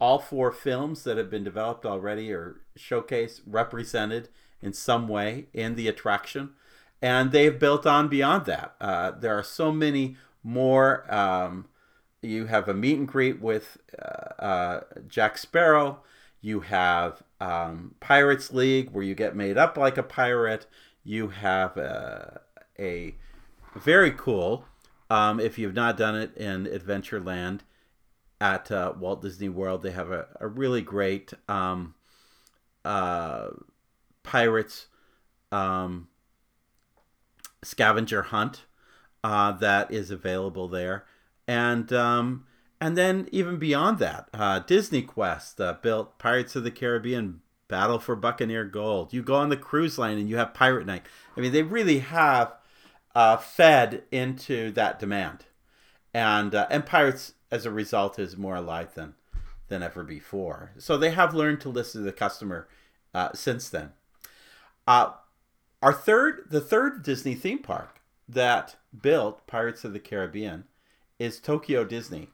all 0.00 0.18
four 0.18 0.50
films 0.50 1.04
that 1.04 1.16
have 1.16 1.30
been 1.30 1.44
developed 1.44 1.86
already 1.86 2.32
or 2.32 2.56
showcased 2.76 3.42
represented 3.46 4.28
in 4.60 4.72
some 4.72 5.06
way 5.06 5.46
in 5.52 5.74
the 5.74 5.86
attraction. 5.86 6.50
And 7.00 7.30
they've 7.30 7.58
built 7.58 7.86
on 7.86 8.08
beyond 8.08 8.46
that. 8.46 8.74
Uh, 8.80 9.12
there 9.12 9.36
are 9.36 9.42
so 9.42 9.70
many 9.70 10.16
more 10.42 11.12
um, 11.12 11.66
you 12.20 12.46
have 12.46 12.68
a 12.68 12.74
meet 12.74 12.98
and 12.98 13.08
greet 13.08 13.40
with 13.40 13.78
uh, 13.98 14.42
uh 14.42 14.80
jack 15.08 15.38
sparrow 15.38 16.00
you 16.42 16.60
have 16.60 17.22
um, 17.40 17.94
Pirates 18.00 18.52
League, 18.52 18.90
where 18.90 19.04
you 19.04 19.14
get 19.14 19.34
made 19.34 19.56
up 19.56 19.78
like 19.78 19.96
a 19.96 20.02
pirate. 20.02 20.66
You 21.04 21.28
have 21.28 21.76
a, 21.76 22.42
a 22.78 23.14
very 23.76 24.10
cool, 24.10 24.66
um, 25.08 25.40
if 25.40 25.58
you've 25.58 25.74
not 25.74 25.96
done 25.96 26.16
it 26.16 26.36
in 26.36 26.66
Adventureland 26.66 27.60
at 28.40 28.70
uh, 28.70 28.92
Walt 28.98 29.22
Disney 29.22 29.48
World, 29.48 29.82
they 29.82 29.92
have 29.92 30.10
a, 30.10 30.26
a 30.40 30.48
really 30.48 30.82
great 30.82 31.32
um, 31.48 31.94
uh, 32.84 33.48
pirates 34.24 34.88
um, 35.52 36.08
scavenger 37.62 38.22
hunt 38.22 38.64
uh, 39.22 39.52
that 39.52 39.92
is 39.92 40.10
available 40.10 40.66
there. 40.66 41.04
And 41.46 41.92
um, 41.92 42.46
and 42.82 42.96
then 42.96 43.28
even 43.30 43.58
beyond 43.60 44.00
that, 44.00 44.28
uh, 44.34 44.58
Disney 44.58 45.02
Quest 45.02 45.60
uh, 45.60 45.76
built 45.82 46.18
Pirates 46.18 46.56
of 46.56 46.64
the 46.64 46.70
Caribbean 46.72 47.40
Battle 47.68 48.00
for 48.00 48.16
Buccaneer 48.16 48.64
Gold. 48.64 49.12
You 49.12 49.22
go 49.22 49.36
on 49.36 49.50
the 49.50 49.56
cruise 49.56 49.98
line 49.98 50.18
and 50.18 50.28
you 50.28 50.36
have 50.36 50.52
Pirate 50.52 50.84
Night. 50.84 51.04
I 51.36 51.40
mean, 51.40 51.52
they 51.52 51.62
really 51.62 52.00
have 52.00 52.52
uh, 53.14 53.36
fed 53.36 54.02
into 54.10 54.72
that 54.72 54.98
demand, 54.98 55.44
and 56.12 56.56
uh, 56.56 56.66
and 56.70 56.84
Pirates 56.84 57.34
as 57.52 57.64
a 57.64 57.70
result 57.70 58.18
is 58.18 58.36
more 58.36 58.56
alive 58.56 58.94
than 58.94 59.14
than 59.68 59.84
ever 59.84 60.02
before. 60.02 60.72
So 60.78 60.96
they 60.96 61.10
have 61.10 61.34
learned 61.34 61.60
to 61.60 61.68
listen 61.68 62.00
to 62.00 62.04
the 62.04 62.10
customer 62.10 62.66
uh, 63.14 63.28
since 63.32 63.68
then. 63.68 63.92
Uh, 64.88 65.12
our 65.80 65.92
third, 65.92 66.48
the 66.50 66.60
third 66.60 67.04
Disney 67.04 67.36
theme 67.36 67.60
park 67.60 68.00
that 68.28 68.74
built 69.00 69.46
Pirates 69.46 69.84
of 69.84 69.92
the 69.92 70.00
Caribbean 70.00 70.64
is 71.20 71.38
Tokyo 71.38 71.84
Disney. 71.84 72.30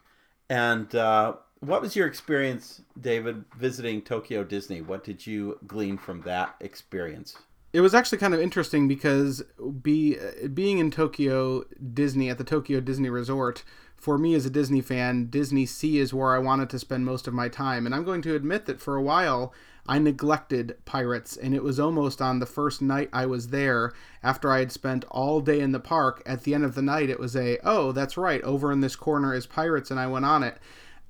And 0.51 0.95
uh, 0.95 1.35
what 1.61 1.83
was 1.83 1.97
your 1.97 2.07
experience, 2.07 2.83
David, 3.01 3.45
visiting 3.57 4.03
Tokyo 4.03 4.45
Disney? 4.45 4.81
What 4.81 5.05
did 5.05 5.27
you 5.27 5.59
glean 5.67 5.99
from 5.99 6.23
that 6.23 6.55
experience? 6.61 7.37
It 7.73 7.81
was 7.81 7.95
actually 7.95 8.19
kind 8.19 8.33
of 8.33 8.41
interesting 8.41 8.89
because 8.89 9.43
be 9.83 10.17
being 10.55 10.79
in 10.79 10.91
Tokyo 10.91 11.65
Disney 11.93 12.31
at 12.31 12.39
the 12.39 12.45
Tokyo 12.45 12.81
Disney 12.81 13.11
Resort 13.11 13.63
for 13.99 14.17
me 14.17 14.35
as 14.35 14.47
a 14.47 14.51
Disney 14.51 14.81
fan, 14.81 15.27
Disney 15.27 15.67
Sea 15.67 15.99
is 15.99 16.15
where 16.15 16.35
I 16.35 16.39
wanted 16.39 16.71
to 16.71 16.79
spend 16.79 17.05
most 17.05 17.27
of 17.27 17.35
my 17.35 17.49
time. 17.49 17.85
And 17.85 17.95
I'm 17.95 18.05
going 18.05 18.23
to 18.23 18.37
admit 18.37 18.67
that 18.67 18.81
for 18.81 18.95
a 18.95 19.03
while, 19.03 19.53
I 19.89 19.99
neglected 19.99 20.77
Pirates, 20.85 21.37
and 21.37 21.55
it 21.55 21.65
was 21.65 21.81
almost 21.81 22.21
on 22.21 22.39
the 22.39 22.47
first 22.47 22.83
night 22.83 23.09
I 23.13 23.25
was 23.27 23.49
there, 23.49 23.93
after 24.23 24.51
I 24.51 24.59
had 24.59 24.71
spent 24.71 25.05
all 25.11 25.41
day 25.41 25.61
in 25.61 25.73
the 25.73 25.81
park. 25.81 26.23
At 26.27 26.45
the 26.45 26.55
end 26.55 26.65
of 26.65 26.75
the 26.75 26.83
night, 26.83 27.09
it 27.09 27.19
was 27.19 27.35
a, 27.35 27.59
oh, 27.65 27.93
that's 27.93 28.19
right, 28.19 28.43
over 28.43 28.71
in 28.71 28.81
this 28.81 28.97
corner 28.97 29.35
is 29.35 29.47
Pirates, 29.47 29.91
and 29.91 29.99
I 29.99 30.07
went 30.07 30.27
on 30.27 30.43
it. 30.43 30.59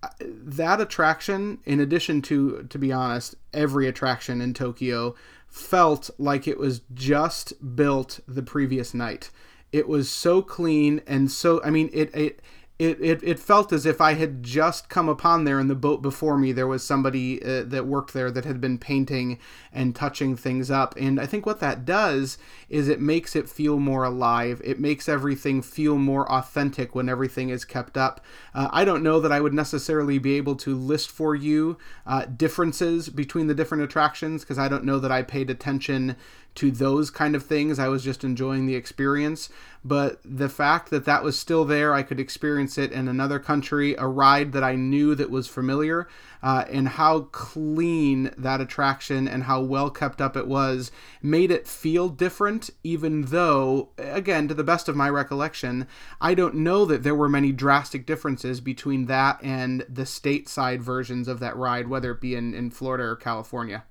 Uh, 0.01 0.09
that 0.21 0.81
attraction, 0.81 1.59
in 1.65 1.81
addition 1.81 2.23
to, 2.23 2.63
to 2.71 2.79
be 2.79 2.93
honest, 2.93 3.35
every 3.53 3.89
attraction 3.89 4.41
in 4.41 4.55
Tokyo, 4.55 5.17
felt 5.49 6.11
like 6.19 6.47
it 6.47 6.59
was 6.59 6.83
just 6.95 7.75
built 7.75 8.21
the 8.29 8.43
previous 8.43 8.95
night. 8.95 9.31
It 9.73 9.89
was 9.89 10.09
so 10.09 10.41
clean 10.41 11.03
and 11.07 11.31
so, 11.31 11.63
I 11.65 11.71
mean, 11.71 11.91
it, 11.93 12.15
it 12.15 12.41
it, 12.79 13.01
it, 13.01 13.21
it 13.25 13.41
felt 13.41 13.73
as 13.73 13.85
if 13.87 14.01
I 14.01 14.15
had 14.15 14.45
just 14.45 14.89
come 14.89 15.09
upon 15.09 15.43
there 15.43 15.59
in 15.59 15.67
the 15.67 15.75
boat 15.75 16.01
before 16.01 16.39
me. 16.39 16.53
There 16.53 16.67
was 16.69 16.85
somebody 16.85 17.43
uh, 17.43 17.65
that 17.65 17.87
worked 17.87 18.13
there 18.15 18.31
that 18.31 18.45
had 18.45 18.61
been 18.61 18.79
painting 18.79 19.41
and 19.73 19.97
touching 19.97 20.37
things 20.37 20.71
up. 20.71 20.95
And 20.97 21.21
I 21.21 21.27
think 21.27 21.45
what 21.45 21.59
that 21.59 21.85
does 21.85 22.39
is 22.69 22.87
it 22.87 23.01
makes 23.01 23.35
it 23.35 23.49
feel 23.49 23.81
more 23.81 24.05
alive. 24.05 24.63
It 24.65 24.79
makes 24.79 25.09
everything 25.09 25.61
feel 25.61 25.99
more 25.99 26.31
authentic 26.31 26.95
when 26.95 27.09
everything 27.09 27.49
is 27.49 27.65
kept 27.65 27.97
up. 27.97 28.25
Uh, 28.55 28.69
I 28.71 28.85
don't 28.85 29.03
know 29.03 29.19
that 29.19 29.33
I 29.33 29.41
would 29.41 29.55
necessarily 29.55 30.19
be 30.21 30.37
able 30.37 30.55
to 30.57 30.77
list 30.77 31.11
for 31.11 31.35
you 31.35 31.79
uh, 32.07 32.27
differences 32.27 33.09
between 33.09 33.49
the 33.49 33.55
different 33.55 33.83
attractions 33.83 34.43
because 34.43 34.59
I 34.59 34.69
don't 34.69 34.85
know 34.85 35.01
that 35.01 35.11
I 35.11 35.23
paid 35.23 35.51
attention 35.51 36.15
to 36.57 36.71
those 36.71 37.11
kind 37.11 37.37
of 37.37 37.45
things. 37.45 37.79
I 37.79 37.89
was 37.89 38.03
just 38.03 38.25
enjoying 38.25 38.67
the 38.67 38.75
experience. 38.75 39.49
But 39.85 40.21
the 40.25 40.49
fact 40.49 40.91
that 40.91 41.05
that 41.05 41.23
was 41.23 41.39
still 41.39 41.65
there, 41.65 41.95
I 41.95 42.03
could 42.03 42.19
experience 42.19 42.77
it 42.77 42.91
in 42.91 43.07
another 43.07 43.39
country, 43.39 43.95
a 43.95 44.07
ride 44.07 44.53
that 44.53 44.65
I 44.65 44.75
knew 44.75 45.15
that 45.15 45.31
was 45.31 45.47
familiar, 45.47 46.09
uh, 46.43 46.65
and 46.71 46.89
how 46.89 47.21
clean 47.21 48.33
that 48.37 48.61
attraction 48.61 49.29
and 49.29 49.45
how 49.45 49.61
well 49.61 49.89
kept 49.89 50.21
up 50.21 50.37
it 50.37 50.49
was 50.49 50.91
made 51.23 51.51
it 51.51 51.69
feel 51.69 52.09
different, 52.09 52.71
even 52.83 53.27
though, 53.27 53.91
again, 53.99 54.49
to 54.49 54.55
the 54.55 54.65
best 54.65 54.89
of 54.89 54.97
my 54.97 55.09
recollection, 55.09 55.87
I 56.21 56.35
don't 56.35 56.57
know 56.57 56.85
that 56.85 57.03
there 57.05 57.15
were 57.15 57.29
many 57.29 57.53
drastic 57.53 58.05
differences 58.05 58.61
between 58.61 59.07
that 59.07 59.39
and 59.43 59.87
the 59.89 60.03
stateside 60.03 60.81
versions 60.81 61.29
of 61.29 61.39
that 61.41 61.57
ride, 61.57 61.89
whether 61.89 62.13
it 62.13 62.21
be 62.21 62.35
in, 62.35 62.53
in 62.53 62.71
Florida 62.71 63.05
or 63.05 63.17
California. 63.17 63.85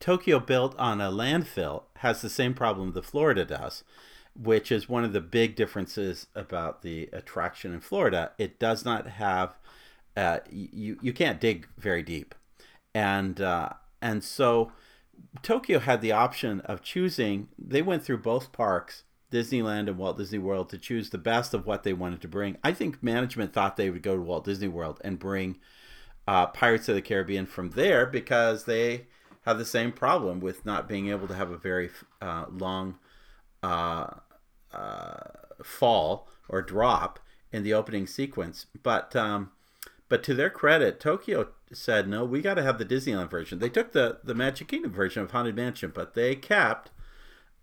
Tokyo, 0.00 0.40
built 0.40 0.74
on 0.78 1.00
a 1.00 1.10
landfill, 1.10 1.84
has 1.98 2.22
the 2.22 2.30
same 2.30 2.54
problem 2.54 2.92
that 2.92 3.04
Florida 3.04 3.44
does, 3.44 3.84
which 4.34 4.72
is 4.72 4.88
one 4.88 5.04
of 5.04 5.12
the 5.12 5.20
big 5.20 5.54
differences 5.54 6.26
about 6.34 6.82
the 6.82 7.08
attraction 7.12 7.72
in 7.74 7.80
Florida. 7.80 8.32
It 8.38 8.58
does 8.58 8.84
not 8.84 9.06
have 9.06 9.56
uh, 10.16 10.40
you 10.50 10.98
you 11.00 11.12
can't 11.12 11.40
dig 11.40 11.68
very 11.78 12.02
deep, 12.02 12.34
and 12.94 13.40
uh, 13.40 13.70
and 14.02 14.24
so 14.24 14.72
Tokyo 15.42 15.78
had 15.78 16.00
the 16.00 16.12
option 16.12 16.60
of 16.62 16.82
choosing. 16.82 17.48
They 17.58 17.82
went 17.82 18.02
through 18.02 18.18
both 18.18 18.52
parks, 18.52 19.04
Disneyland 19.30 19.88
and 19.88 19.98
Walt 19.98 20.18
Disney 20.18 20.38
World, 20.38 20.68
to 20.70 20.78
choose 20.78 21.10
the 21.10 21.18
best 21.18 21.54
of 21.54 21.66
what 21.66 21.82
they 21.82 21.92
wanted 21.92 22.20
to 22.22 22.28
bring. 22.28 22.56
I 22.64 22.72
think 22.72 23.02
management 23.02 23.52
thought 23.52 23.76
they 23.76 23.90
would 23.90 24.02
go 24.02 24.16
to 24.16 24.22
Walt 24.22 24.44
Disney 24.44 24.68
World 24.68 25.00
and 25.04 25.18
bring 25.18 25.58
uh, 26.26 26.46
Pirates 26.46 26.88
of 26.88 26.94
the 26.94 27.02
Caribbean 27.02 27.46
from 27.46 27.70
there 27.70 28.06
because 28.06 28.64
they 28.64 29.06
have 29.42 29.58
the 29.58 29.64
same 29.64 29.92
problem 29.92 30.40
with 30.40 30.66
not 30.66 30.88
being 30.88 31.08
able 31.08 31.28
to 31.28 31.34
have 31.34 31.50
a 31.50 31.56
very 31.56 31.90
uh, 32.20 32.46
long 32.50 32.98
uh, 33.62 34.06
uh, 34.72 35.16
fall 35.62 36.28
or 36.48 36.62
drop 36.62 37.18
in 37.52 37.62
the 37.62 37.74
opening 37.74 38.06
sequence. 38.06 38.66
But 38.82 39.16
um, 39.16 39.52
but 40.08 40.22
to 40.24 40.34
their 40.34 40.50
credit, 40.50 41.00
Tokyo 41.00 41.48
said 41.72 42.08
no. 42.08 42.24
We 42.24 42.40
got 42.40 42.54
to 42.54 42.62
have 42.62 42.78
the 42.78 42.84
Disneyland 42.84 43.30
version. 43.30 43.58
They 43.58 43.68
took 43.68 43.92
the 43.92 44.18
the 44.22 44.34
Magic 44.34 44.68
Kingdom 44.68 44.92
version 44.92 45.22
of 45.22 45.30
Haunted 45.30 45.56
Mansion, 45.56 45.92
but 45.94 46.14
they 46.14 46.34
kept 46.34 46.90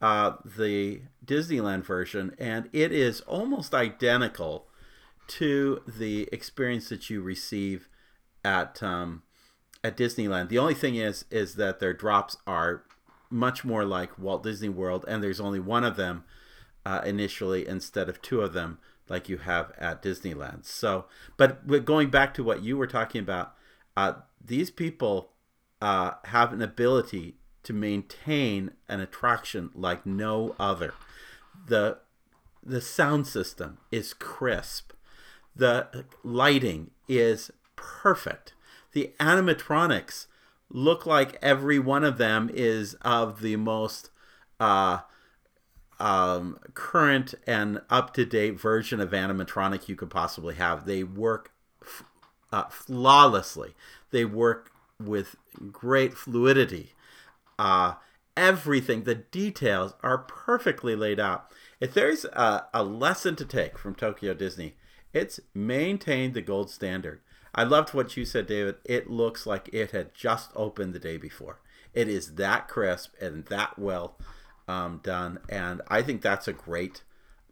uh, 0.02 0.34
the 0.44 1.02
Disneyland 1.26 1.84
version, 1.84 2.36
and 2.38 2.70
it 2.74 2.92
is 2.92 3.22
almost 3.22 3.74
identical 3.74 4.68
to 5.28 5.82
the 5.86 6.30
experience 6.32 6.90
that 6.90 7.10
you 7.10 7.22
receive 7.22 7.90
at 8.46 8.82
um, 8.82 9.24
at 9.88 9.96
Disneyland. 9.96 10.50
The 10.50 10.60
only 10.60 10.74
thing 10.74 10.96
is 10.96 11.26
is 11.32 11.56
that 11.56 11.80
their 11.80 11.94
drops 11.94 12.36
are 12.46 12.84
much 13.30 13.64
more 13.64 13.86
like 13.86 14.20
Walt 14.20 14.44
Disney 14.44 14.70
World, 14.70 15.06
and 15.08 15.24
there's 15.24 15.40
only 15.40 15.60
one 15.60 15.86
of 15.86 15.96
them 15.96 16.26
uh, 16.86 17.02
initially 17.06 17.68
instead 17.68 18.10
of 18.10 18.22
two 18.22 18.42
of 18.42 18.54
them 18.54 18.80
like 19.10 19.30
you 19.30 19.38
have 19.38 19.72
at 19.78 20.04
Disneyland. 20.04 20.66
So, 20.66 21.06
but 21.38 21.86
going 21.86 22.10
back 22.10 22.34
to 22.34 22.44
what 22.44 22.64
you 22.64 22.76
were 22.78 22.88
talking 22.88 23.22
about, 23.22 23.56
uh, 23.96 24.14
these 24.44 24.70
people 24.70 25.32
uh, 25.82 26.12
have 26.26 26.52
an 26.52 26.62
ability 26.62 27.36
to 27.64 27.74
maintain 27.74 28.72
an 28.90 29.00
attraction 29.00 29.70
like 29.74 30.06
no 30.06 30.56
other. 30.60 30.94
the 31.68 32.00
The 32.62 32.82
sound 32.82 33.26
system 33.28 33.78
is 33.92 34.14
crisp. 34.14 34.92
The 35.56 36.06
lighting 36.24 36.92
is 37.08 37.52
perfect 37.78 38.54
the 38.94 39.14
animatronics 39.20 40.28
look 40.70 41.06
like 41.06 41.38
every 41.42 41.80
one 41.80 42.04
of 42.04 42.18
them 42.18 42.50
is 42.54 42.96
of 43.02 43.42
the 43.42 43.56
most 43.56 44.10
uh, 44.60 45.00
um, 46.00 46.60
current 46.74 47.34
and 47.46 47.82
up 47.90 48.14
to 48.14 48.26
date 48.26 48.60
version 48.60 49.00
of 49.00 49.12
animatronic 49.12 49.88
you 49.88 49.96
could 49.96 50.10
possibly 50.10 50.56
have. 50.56 50.86
They 50.86 51.04
work 51.04 51.52
f- 51.82 52.04
uh, 52.52 52.66
flawlessly. 52.70 53.76
They 54.12 54.26
work 54.26 54.72
with 55.00 55.36
great 55.72 56.14
fluidity. 56.14 56.94
Uh, 57.58 57.94
everything, 58.36 59.04
the 59.04 59.16
details 59.16 59.94
are 60.04 60.20
perfectly 60.20 60.96
laid 60.96 61.20
out. 61.20 61.52
If 61.80 61.94
there's 61.94 62.26
a, 62.26 62.68
a 62.74 62.84
lesson 62.84 63.36
to 63.38 63.46
take 63.46 63.78
from 63.78 63.96
Tokyo 63.96 64.34
Disney, 64.34 64.76
it's 65.14 65.40
maintain 65.54 66.34
the 66.34 66.42
gold 66.42 66.70
standard. 66.70 67.22
I 67.58 67.64
loved 67.64 67.96
what 67.96 68.16
you 68.16 68.24
said, 68.24 68.46
David. 68.46 68.76
It 68.86 69.10
looks 69.10 69.48
like 69.48 69.68
it 69.74 69.90
had 69.90 70.14
just 70.14 70.52
opened 70.56 70.94
the 70.94 71.00
day 71.00 71.18
before. 71.18 71.60
It 71.92 72.08
is 72.08 72.36
that 72.36 72.68
crisp 72.68 73.16
and 73.20 73.46
that 73.46 73.80
well 73.80 74.16
um, 74.68 75.02
done, 75.04 75.40
and 75.50 75.82
I 75.88 76.04
think 76.04 76.22
that's 76.22 76.48
a 76.48 76.54
great 76.54 77.02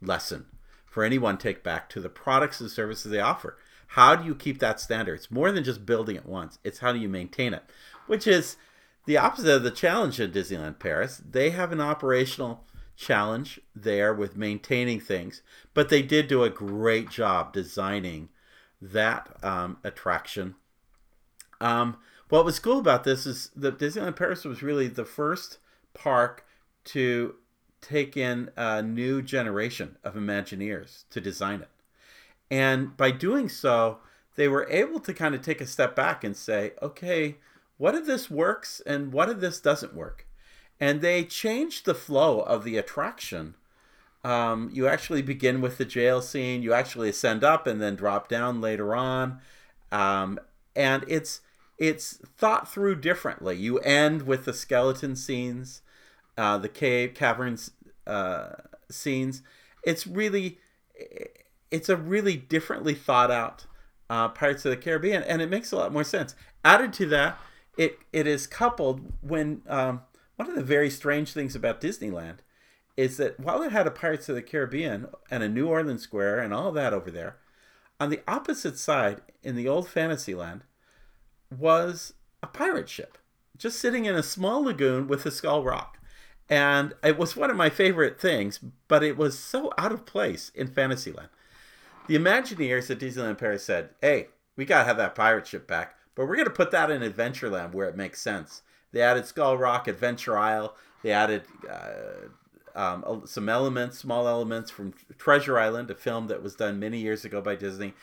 lesson 0.00 0.46
for 0.86 1.02
anyone 1.02 1.38
take 1.38 1.64
back 1.64 1.88
to 1.90 2.00
the 2.00 2.08
products 2.08 2.60
and 2.60 2.70
services 2.70 3.10
they 3.10 3.18
offer. 3.18 3.58
How 3.88 4.14
do 4.14 4.24
you 4.24 4.36
keep 4.36 4.60
that 4.60 4.78
standard? 4.78 5.14
It's 5.14 5.30
more 5.30 5.50
than 5.50 5.64
just 5.64 5.84
building 5.84 6.14
it 6.14 6.24
once. 6.26 6.60
It's 6.62 6.78
how 6.78 6.92
do 6.92 7.00
you 7.00 7.08
maintain 7.08 7.52
it, 7.52 7.64
which 8.06 8.28
is 8.28 8.56
the 9.06 9.18
opposite 9.18 9.56
of 9.56 9.64
the 9.64 9.72
challenge 9.72 10.20
at 10.20 10.32
Disneyland 10.32 10.78
Paris. 10.78 11.20
They 11.28 11.50
have 11.50 11.72
an 11.72 11.80
operational 11.80 12.64
challenge 12.96 13.58
there 13.74 14.14
with 14.14 14.36
maintaining 14.36 15.00
things, 15.00 15.42
but 15.74 15.88
they 15.88 16.02
did 16.02 16.28
do 16.28 16.44
a 16.44 16.50
great 16.50 17.10
job 17.10 17.52
designing 17.52 18.28
that 18.92 19.36
um, 19.42 19.78
attraction. 19.84 20.54
Um, 21.60 21.96
what 22.28 22.44
was 22.44 22.58
cool 22.58 22.78
about 22.78 23.04
this 23.04 23.26
is 23.26 23.50
that 23.56 23.78
Disneyland 23.78 24.16
Paris 24.16 24.44
was 24.44 24.62
really 24.62 24.88
the 24.88 25.04
first 25.04 25.58
park 25.94 26.44
to 26.84 27.36
take 27.80 28.16
in 28.16 28.50
a 28.56 28.82
new 28.82 29.22
generation 29.22 29.96
of 30.02 30.14
Imagineers 30.14 31.04
to 31.10 31.20
design 31.20 31.60
it. 31.60 31.70
And 32.50 32.96
by 32.96 33.10
doing 33.10 33.48
so, 33.48 33.98
they 34.34 34.48
were 34.48 34.68
able 34.70 35.00
to 35.00 35.14
kind 35.14 35.34
of 35.34 35.42
take 35.42 35.60
a 35.60 35.66
step 35.66 35.96
back 35.96 36.24
and 36.24 36.36
say, 36.36 36.72
okay, 36.82 37.36
what 37.78 37.94
if 37.94 38.06
this 38.06 38.30
works 38.30 38.80
and 38.86 39.12
what 39.12 39.28
if 39.28 39.40
this 39.40 39.60
doesn't 39.60 39.94
work? 39.94 40.26
And 40.78 41.00
they 41.00 41.24
changed 41.24 41.84
the 41.84 41.94
flow 41.94 42.40
of 42.40 42.64
the 42.64 42.76
attraction 42.76 43.54
um, 44.26 44.70
you 44.72 44.88
actually 44.88 45.22
begin 45.22 45.60
with 45.60 45.78
the 45.78 45.84
jail 45.84 46.20
scene. 46.20 46.60
You 46.60 46.72
actually 46.72 47.08
ascend 47.08 47.44
up 47.44 47.64
and 47.68 47.80
then 47.80 47.94
drop 47.94 48.28
down 48.28 48.60
later 48.60 48.92
on, 48.92 49.38
um, 49.92 50.40
and 50.74 51.04
it's 51.06 51.42
it's 51.78 52.14
thought 52.36 52.68
through 52.68 52.96
differently. 52.96 53.56
You 53.56 53.78
end 53.78 54.22
with 54.22 54.44
the 54.44 54.52
skeleton 54.52 55.14
scenes, 55.14 55.80
uh, 56.36 56.58
the 56.58 56.68
cave 56.68 57.14
caverns 57.14 57.70
uh, 58.04 58.54
scenes. 58.90 59.42
It's 59.84 60.08
really 60.08 60.58
it's 61.70 61.88
a 61.88 61.96
really 61.96 62.36
differently 62.36 62.94
thought 62.94 63.30
out 63.30 63.66
uh, 64.10 64.26
Pirates 64.30 64.64
of 64.64 64.72
the 64.72 64.76
Caribbean, 64.76 65.22
and 65.22 65.40
it 65.40 65.48
makes 65.48 65.70
a 65.70 65.76
lot 65.76 65.92
more 65.92 66.02
sense. 66.02 66.34
Added 66.64 66.92
to 66.94 67.06
that, 67.06 67.38
it 67.78 68.00
it 68.12 68.26
is 68.26 68.48
coupled 68.48 69.02
when 69.20 69.62
um, 69.68 70.02
one 70.34 70.48
of 70.48 70.56
the 70.56 70.64
very 70.64 70.90
strange 70.90 71.32
things 71.32 71.54
about 71.54 71.80
Disneyland 71.80 72.38
is 72.96 73.16
that 73.18 73.38
while 73.38 73.62
it 73.62 73.72
had 73.72 73.86
a 73.86 73.90
Pirates 73.90 74.28
of 74.28 74.34
the 74.34 74.42
Caribbean 74.42 75.06
and 75.30 75.42
a 75.42 75.48
New 75.48 75.68
Orleans 75.68 76.02
Square 76.02 76.40
and 76.40 76.54
all 76.54 76.72
that 76.72 76.92
over 76.92 77.10
there, 77.10 77.36
on 78.00 78.10
the 78.10 78.22
opposite 78.26 78.78
side 78.78 79.20
in 79.42 79.56
the 79.56 79.68
old 79.68 79.88
Fantasyland 79.88 80.62
was 81.50 82.14
a 82.42 82.46
pirate 82.46 82.88
ship 82.88 83.18
just 83.56 83.78
sitting 83.78 84.04
in 84.04 84.14
a 84.14 84.22
small 84.22 84.64
lagoon 84.64 85.06
with 85.06 85.24
a 85.26 85.30
skull 85.30 85.64
rock. 85.64 85.98
And 86.48 86.94
it 87.02 87.18
was 87.18 87.36
one 87.36 87.50
of 87.50 87.56
my 87.56 87.70
favorite 87.70 88.20
things, 88.20 88.60
but 88.86 89.02
it 89.02 89.16
was 89.16 89.38
so 89.38 89.72
out 89.76 89.92
of 89.92 90.06
place 90.06 90.50
in 90.54 90.68
Fantasyland. 90.68 91.28
the 92.06 92.16
Imagineers 92.16 92.88
at 92.88 93.00
Disneyland 93.00 93.36
Paris 93.36 93.64
said, 93.64 93.90
"Hey, 94.00 94.28
we 94.54 94.64
gotta 94.64 94.84
have 94.84 94.96
that 94.98 95.16
pirate 95.16 95.48
ship 95.48 95.66
back, 95.66 95.96
but 96.14 96.26
we're 96.26 96.36
gonna 96.36 96.50
put 96.50 96.70
that 96.70 96.88
in 96.88 97.02
Adventureland 97.02 97.72
where 97.72 97.88
it 97.88 97.96
makes 97.96 98.20
sense." 98.20 98.62
They 98.92 99.02
added 99.02 99.26
Skull 99.26 99.58
Rock, 99.58 99.88
Adventure 99.88 100.38
Isle. 100.38 100.76
They 101.02 101.10
added 101.10 101.42
uh, 101.68 102.28
um, 102.76 103.22
some 103.26 103.48
elements, 103.48 103.98
small 103.98 104.28
elements 104.28 104.70
from 104.70 104.94
Treasure 105.18 105.58
Island, 105.58 105.90
a 105.90 105.94
film 105.94 106.28
that 106.28 106.42
was 106.42 106.54
done 106.54 106.78
many 106.78 106.98
years 106.98 107.24
ago 107.24 107.40
by 107.40 107.56
Disney. 107.56 107.94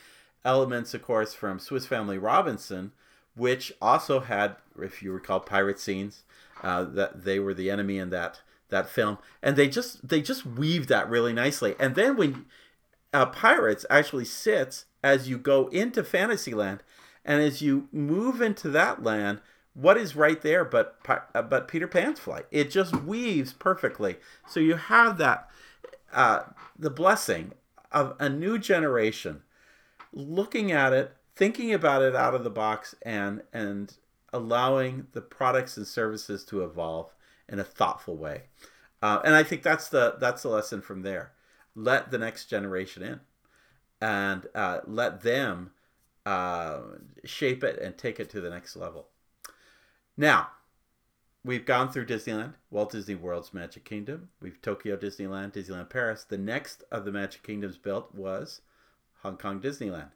Elements, 0.43 0.93
of 0.93 1.03
course, 1.03 1.33
from 1.33 1.59
Swiss 1.59 1.85
Family 1.85 2.17
Robinson, 2.17 2.91
which 3.35 3.71
also 3.81 4.19
had, 4.19 4.57
if 4.81 5.01
you 5.01 5.11
recall, 5.13 5.39
pirate 5.39 5.79
scenes. 5.79 6.23
Uh, 6.61 6.85
that 6.85 7.25
they 7.25 7.39
were 7.39 7.53
the 7.53 7.69
enemy 7.69 7.97
in 7.97 8.09
that 8.09 8.39
that 8.69 8.87
film, 8.87 9.17
and 9.41 9.57
they 9.57 9.67
just 9.67 10.07
they 10.07 10.21
just 10.21 10.45
weaved 10.45 10.87
that 10.87 11.09
really 11.09 11.33
nicely. 11.33 11.75
And 11.77 11.95
then 11.95 12.15
when 12.15 12.45
uh, 13.13 13.25
Pirates 13.25 13.85
actually 13.89 14.25
sits 14.25 14.85
as 15.03 15.27
you 15.27 15.37
go 15.37 15.67
into 15.67 16.05
Fantasyland, 16.05 16.81
and 17.25 17.41
as 17.41 17.61
you 17.61 17.89
move 17.91 18.41
into 18.41 18.69
that 18.69 19.03
land, 19.03 19.41
what 19.73 19.97
is 19.97 20.15
right 20.15 20.41
there 20.41 20.63
but 20.63 20.97
uh, 21.07 21.41
but 21.41 21.67
Peter 21.67 21.87
Pan's 21.87 22.19
flight? 22.19 22.45
It 22.51 22.69
just 22.69 22.95
weaves 23.03 23.53
perfectly. 23.53 24.17
So 24.47 24.59
you 24.59 24.75
have 24.75 25.17
that 25.17 25.49
uh, 26.11 26.43
the 26.77 26.89
blessing 26.89 27.53
of 27.91 28.15
a 28.19 28.29
new 28.29 28.57
generation 28.57 29.41
looking 30.11 30.71
at 30.71 30.93
it, 30.93 31.15
thinking 31.35 31.73
about 31.73 32.01
it 32.01 32.15
out 32.15 32.35
of 32.35 32.43
the 32.43 32.49
box, 32.49 32.95
and 33.01 33.41
and 33.51 33.95
allowing 34.31 35.07
the 35.13 35.21
products 35.21 35.77
and 35.77 35.87
services 35.87 36.43
to 36.45 36.63
evolve 36.63 37.13
in 37.47 37.59
a 37.59 37.63
thoughtful 37.63 38.17
way. 38.17 38.43
Uh, 39.01 39.19
and 39.25 39.35
I 39.35 39.43
think 39.43 39.63
that's 39.63 39.89
the 39.89 40.15
that's 40.19 40.43
the 40.43 40.49
lesson 40.49 40.81
from 40.81 41.01
there. 41.01 41.33
Let 41.75 42.11
the 42.11 42.17
next 42.17 42.45
generation 42.45 43.03
in, 43.03 43.19
and 44.01 44.47
uh, 44.53 44.79
let 44.85 45.21
them 45.21 45.71
uh, 46.25 46.79
shape 47.25 47.63
it 47.63 47.79
and 47.79 47.97
take 47.97 48.19
it 48.19 48.29
to 48.31 48.41
the 48.41 48.49
next 48.49 48.75
level. 48.75 49.07
Now, 50.15 50.49
we've 51.43 51.65
gone 51.65 51.91
through 51.91 52.05
Disneyland, 52.05 52.53
Walt 52.69 52.91
Disney 52.91 53.15
World's 53.15 53.53
Magic 53.53 53.83
Kingdom. 53.83 54.29
We've 54.41 54.61
Tokyo 54.61 54.95
Disneyland, 54.95 55.53
Disneyland 55.53 55.89
Paris. 55.89 56.23
The 56.23 56.37
next 56.37 56.83
of 56.91 57.05
the 57.05 57.11
Magic 57.11 57.43
Kingdoms 57.43 57.77
built 57.77 58.13
was 58.13 58.61
Hong 59.21 59.37
Kong 59.37 59.59
Disneyland, 59.59 60.11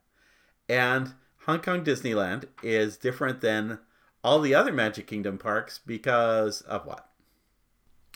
and 0.67 1.13
Hong 1.45 1.61
Kong 1.61 1.83
Disneyland 1.83 2.45
is 2.61 2.97
different 2.97 3.41
than 3.41 3.79
all 4.23 4.39
the 4.39 4.53
other 4.53 4.73
Magic 4.73 5.07
Kingdom 5.07 5.37
parks 5.37 5.79
because 5.85 6.61
of 6.61 6.85
what? 6.85 7.09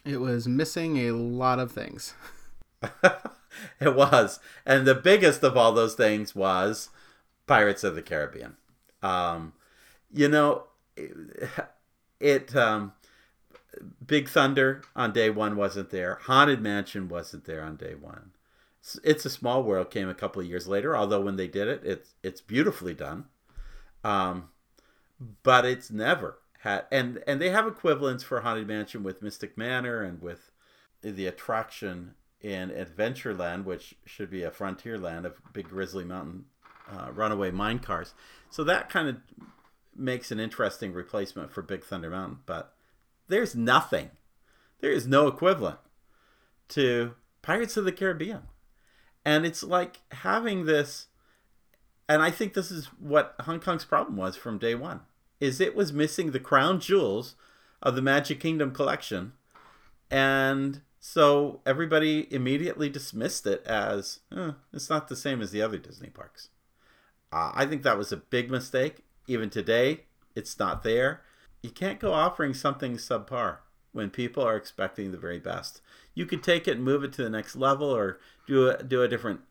It 0.04 0.18
was 0.18 0.48
missing 0.48 0.98
a 0.98 1.12
lot 1.12 1.60
of 1.60 1.72
things. 1.72 2.14
it 3.80 3.96
was. 3.96 4.40
And 4.66 4.86
the 4.86 4.96
biggest 4.96 5.44
of 5.44 5.58
all 5.58 5.72
those 5.72 5.96
things 5.96 6.36
was 6.36 6.90
Pirates 7.48 7.84
of 7.84 7.96
the 7.96 8.02
Caribbean. 8.02 8.58
Um, 9.02 9.54
you 10.14 10.28
know, 10.28 10.66
it, 12.20 12.56
um, 12.56 12.94
Big 14.06 14.30
Thunder 14.30 14.84
on 14.96 15.14
day 15.14 15.30
one 15.30 15.56
wasn't 15.56 15.90
there. 15.90 16.20
Haunted 16.24 16.62
Mansion 16.62 17.08
wasn't 17.08 17.46
there 17.46 17.64
on 17.64 17.76
day 17.76 17.96
one. 17.96 18.32
It's 19.04 19.26
a 19.26 19.30
Small 19.30 19.64
World 19.64 19.92
came 19.92 20.10
a 20.10 20.16
couple 20.16 20.42
of 20.42 20.48
years 20.48 20.68
later, 20.68 20.96
although 20.96 21.22
when 21.22 21.36
they 21.36 21.48
did 21.48 21.68
it, 21.68 21.82
it's 21.84 22.16
it's 22.24 22.42
beautifully 22.42 22.94
done. 22.94 23.26
Um, 24.04 24.50
but 25.44 25.66
it's 25.66 25.92
never 25.92 26.40
had 26.62 26.86
and 26.92 27.24
and 27.28 27.42
they 27.42 27.50
have 27.50 27.68
equivalents 27.68 28.24
for 28.24 28.42
haunted 28.42 28.68
mansion 28.68 29.04
with 29.04 29.22
mystic 29.22 29.58
manor 29.58 30.02
and 30.04 30.22
with 30.22 30.52
the 31.02 31.26
attraction 31.26 32.14
in 32.40 32.70
adventureland 32.70 33.64
which 33.66 33.96
should 34.06 34.30
be 34.30 34.44
a 34.44 34.52
frontier 34.52 34.98
land 34.98 35.26
of 35.26 35.40
big 35.54 35.70
grizzly 35.70 36.04
mountain 36.04 36.46
uh, 36.92 37.12
runaway 37.14 37.52
mine 37.52 37.80
cars 37.80 38.14
so 38.50 38.64
that 38.64 38.90
kind 38.90 39.08
of 39.08 39.16
makes 39.96 40.32
an 40.32 40.40
interesting 40.40 40.94
replacement 40.94 41.52
for 41.52 41.62
big 41.62 41.84
thunder 41.84 42.10
mountain 42.10 42.40
but 42.46 42.74
there's 43.28 43.56
nothing 43.56 44.12
there 44.80 44.92
is 44.92 45.08
no 45.08 45.28
equivalent 45.28 45.80
to 46.68 47.14
pirates 47.42 47.78
of 47.78 47.86
the 47.86 47.92
caribbean 47.92 48.44
and 49.26 49.46
it's 49.46 49.64
like 49.64 50.02
having 50.12 50.66
this 50.66 51.08
and 52.08 52.22
i 52.22 52.32
think 52.32 52.54
this 52.54 52.72
is 52.72 52.86
what 53.00 53.36
hong 53.42 53.60
kong's 53.60 53.86
problem 53.86 54.16
was 54.16 54.36
from 54.36 54.58
day 54.58 54.76
one 54.76 55.02
is 55.42 55.60
it 55.60 55.76
was 55.76 55.92
missing 55.92 56.32
the 56.32 56.40
crown 56.40 56.80
jewels 56.80 57.36
of 57.82 57.96
the 57.96 58.02
Magic 58.02 58.40
Kingdom 58.40 58.72
collection. 58.72 59.34
And 60.10 60.82
so 61.00 61.62
everybody 61.66 62.32
immediately 62.34 62.90
dismissed 62.90 63.48
it 63.48 63.66
as 63.66 64.20
eh, 64.36 64.52
it's 64.72 64.90
not 64.90 65.08
the 65.08 65.16
same 65.16 65.42
as 65.42 65.52
the 65.52 65.62
other 65.62 65.78
Disney 65.78 66.10
parks. 66.10 66.50
Uh, 67.34 67.52
I 67.54 67.66
think 67.66 67.84
that 67.84 67.98
was 67.98 68.12
a 68.12 68.18
big 68.18 68.52
mistake. 68.52 69.04
Even 69.28 69.50
today, 69.50 70.02
it's 70.36 70.58
not 70.60 70.84
there. 70.84 71.22
You 71.62 71.70
can't 71.70 72.00
go 72.00 72.14
offering 72.14 72.54
something 72.54 72.98
subpar 72.98 73.58
when 73.92 74.10
people 74.10 74.44
are 74.44 74.56
expecting 74.56 75.12
the 75.12 75.18
very 75.18 75.40
best. 75.40 75.82
You 76.14 76.26
could 76.26 76.44
take 76.44 76.68
it 76.68 76.78
and 76.78 76.84
move 76.84 77.04
it 77.04 77.14
to 77.14 77.24
the 77.24 77.30
next 77.30 77.56
level 77.56 77.88
or 77.88 78.20
do 78.48 78.70
a, 78.70 78.84
do 78.84 79.02
a 79.02 79.08
different 79.08 79.42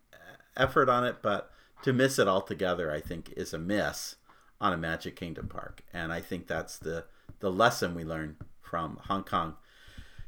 effort 0.57 0.89
on 0.89 1.05
it, 1.05 1.17
but 1.23 1.51
to 1.83 1.93
miss 1.93 2.19
it 2.19 2.29
altogether, 2.29 2.91
I 2.91 3.01
think, 3.01 3.33
is 3.37 3.55
a 3.55 3.59
miss 3.59 4.17
on 4.61 4.73
a 4.73 4.77
Magic 4.77 5.17
Kingdom 5.17 5.49
park. 5.49 5.83
And 5.93 6.13
I 6.13 6.21
think 6.21 6.47
that's 6.47 6.79
the, 6.79 7.05
the 7.41 7.51
lesson 7.51 7.95
we 7.95 8.05
learn 8.05 8.37
from 8.61 8.99
Hong 9.09 9.25
Kong 9.25 9.55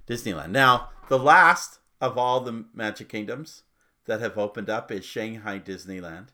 Disneyland. 0.07 0.51
Now, 0.51 0.91
the 1.09 1.19
last 1.19 1.79
of 2.01 2.17
all 2.17 2.41
the 2.41 2.65
Magic 2.75 3.09
Kingdoms 3.09 3.63
that 4.07 4.21
have 4.21 4.39
opened 4.39 4.71
up 4.71 4.91
is 4.91 5.05
Shanghai 5.05 5.59
Disneyland. 5.59 6.29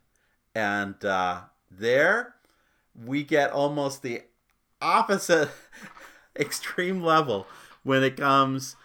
And 0.54 1.04
uh, 1.04 1.42
there 1.70 2.34
we 3.04 3.22
get 3.22 3.50
almost 3.50 4.02
the 4.02 4.22
opposite 4.80 5.50
extreme 6.38 7.02
level 7.02 7.46
when 7.82 8.02
it 8.02 8.16
comes 8.16 8.76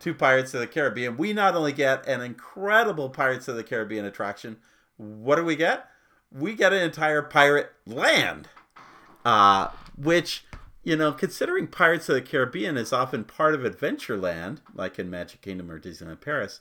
to 0.00 0.14
Pirates 0.14 0.54
of 0.54 0.60
the 0.60 0.66
Caribbean. 0.66 1.16
We 1.16 1.32
not 1.32 1.54
only 1.54 1.72
get 1.72 2.06
an 2.06 2.20
incredible 2.20 3.10
Pirates 3.10 3.48
of 3.48 3.56
the 3.56 3.64
Caribbean 3.64 4.04
attraction, 4.04 4.58
what 4.96 5.36
do 5.36 5.44
we 5.44 5.56
get? 5.56 5.88
we 6.30 6.54
get 6.54 6.72
an 6.72 6.82
entire 6.82 7.22
pirate 7.22 7.72
land, 7.86 8.48
uh, 9.24 9.68
which 9.96 10.44
you 10.84 10.96
know, 10.96 11.12
considering 11.12 11.66
Pirates 11.66 12.08
of 12.08 12.14
the 12.14 12.22
Caribbean 12.22 12.76
is 12.76 12.92
often 12.92 13.24
part 13.24 13.54
of 13.54 13.60
Adventureland, 13.60 14.58
like 14.74 14.98
in 14.98 15.10
Magic 15.10 15.42
Kingdom 15.42 15.70
or 15.70 15.78
Disneyland 15.78 16.20
Paris. 16.20 16.60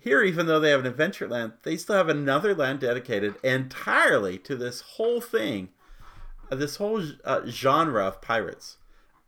Here, 0.00 0.22
even 0.22 0.46
though 0.46 0.58
they 0.58 0.70
have 0.70 0.84
an 0.84 0.92
Adventureland, 0.92 1.52
they 1.62 1.76
still 1.76 1.96
have 1.96 2.08
another 2.08 2.54
land 2.54 2.80
dedicated 2.80 3.36
entirely 3.44 4.38
to 4.38 4.56
this 4.56 4.80
whole 4.80 5.20
thing, 5.20 5.68
this 6.50 6.76
whole 6.76 7.02
uh, 7.24 7.42
genre 7.46 8.06
of 8.06 8.20
pirates, 8.20 8.76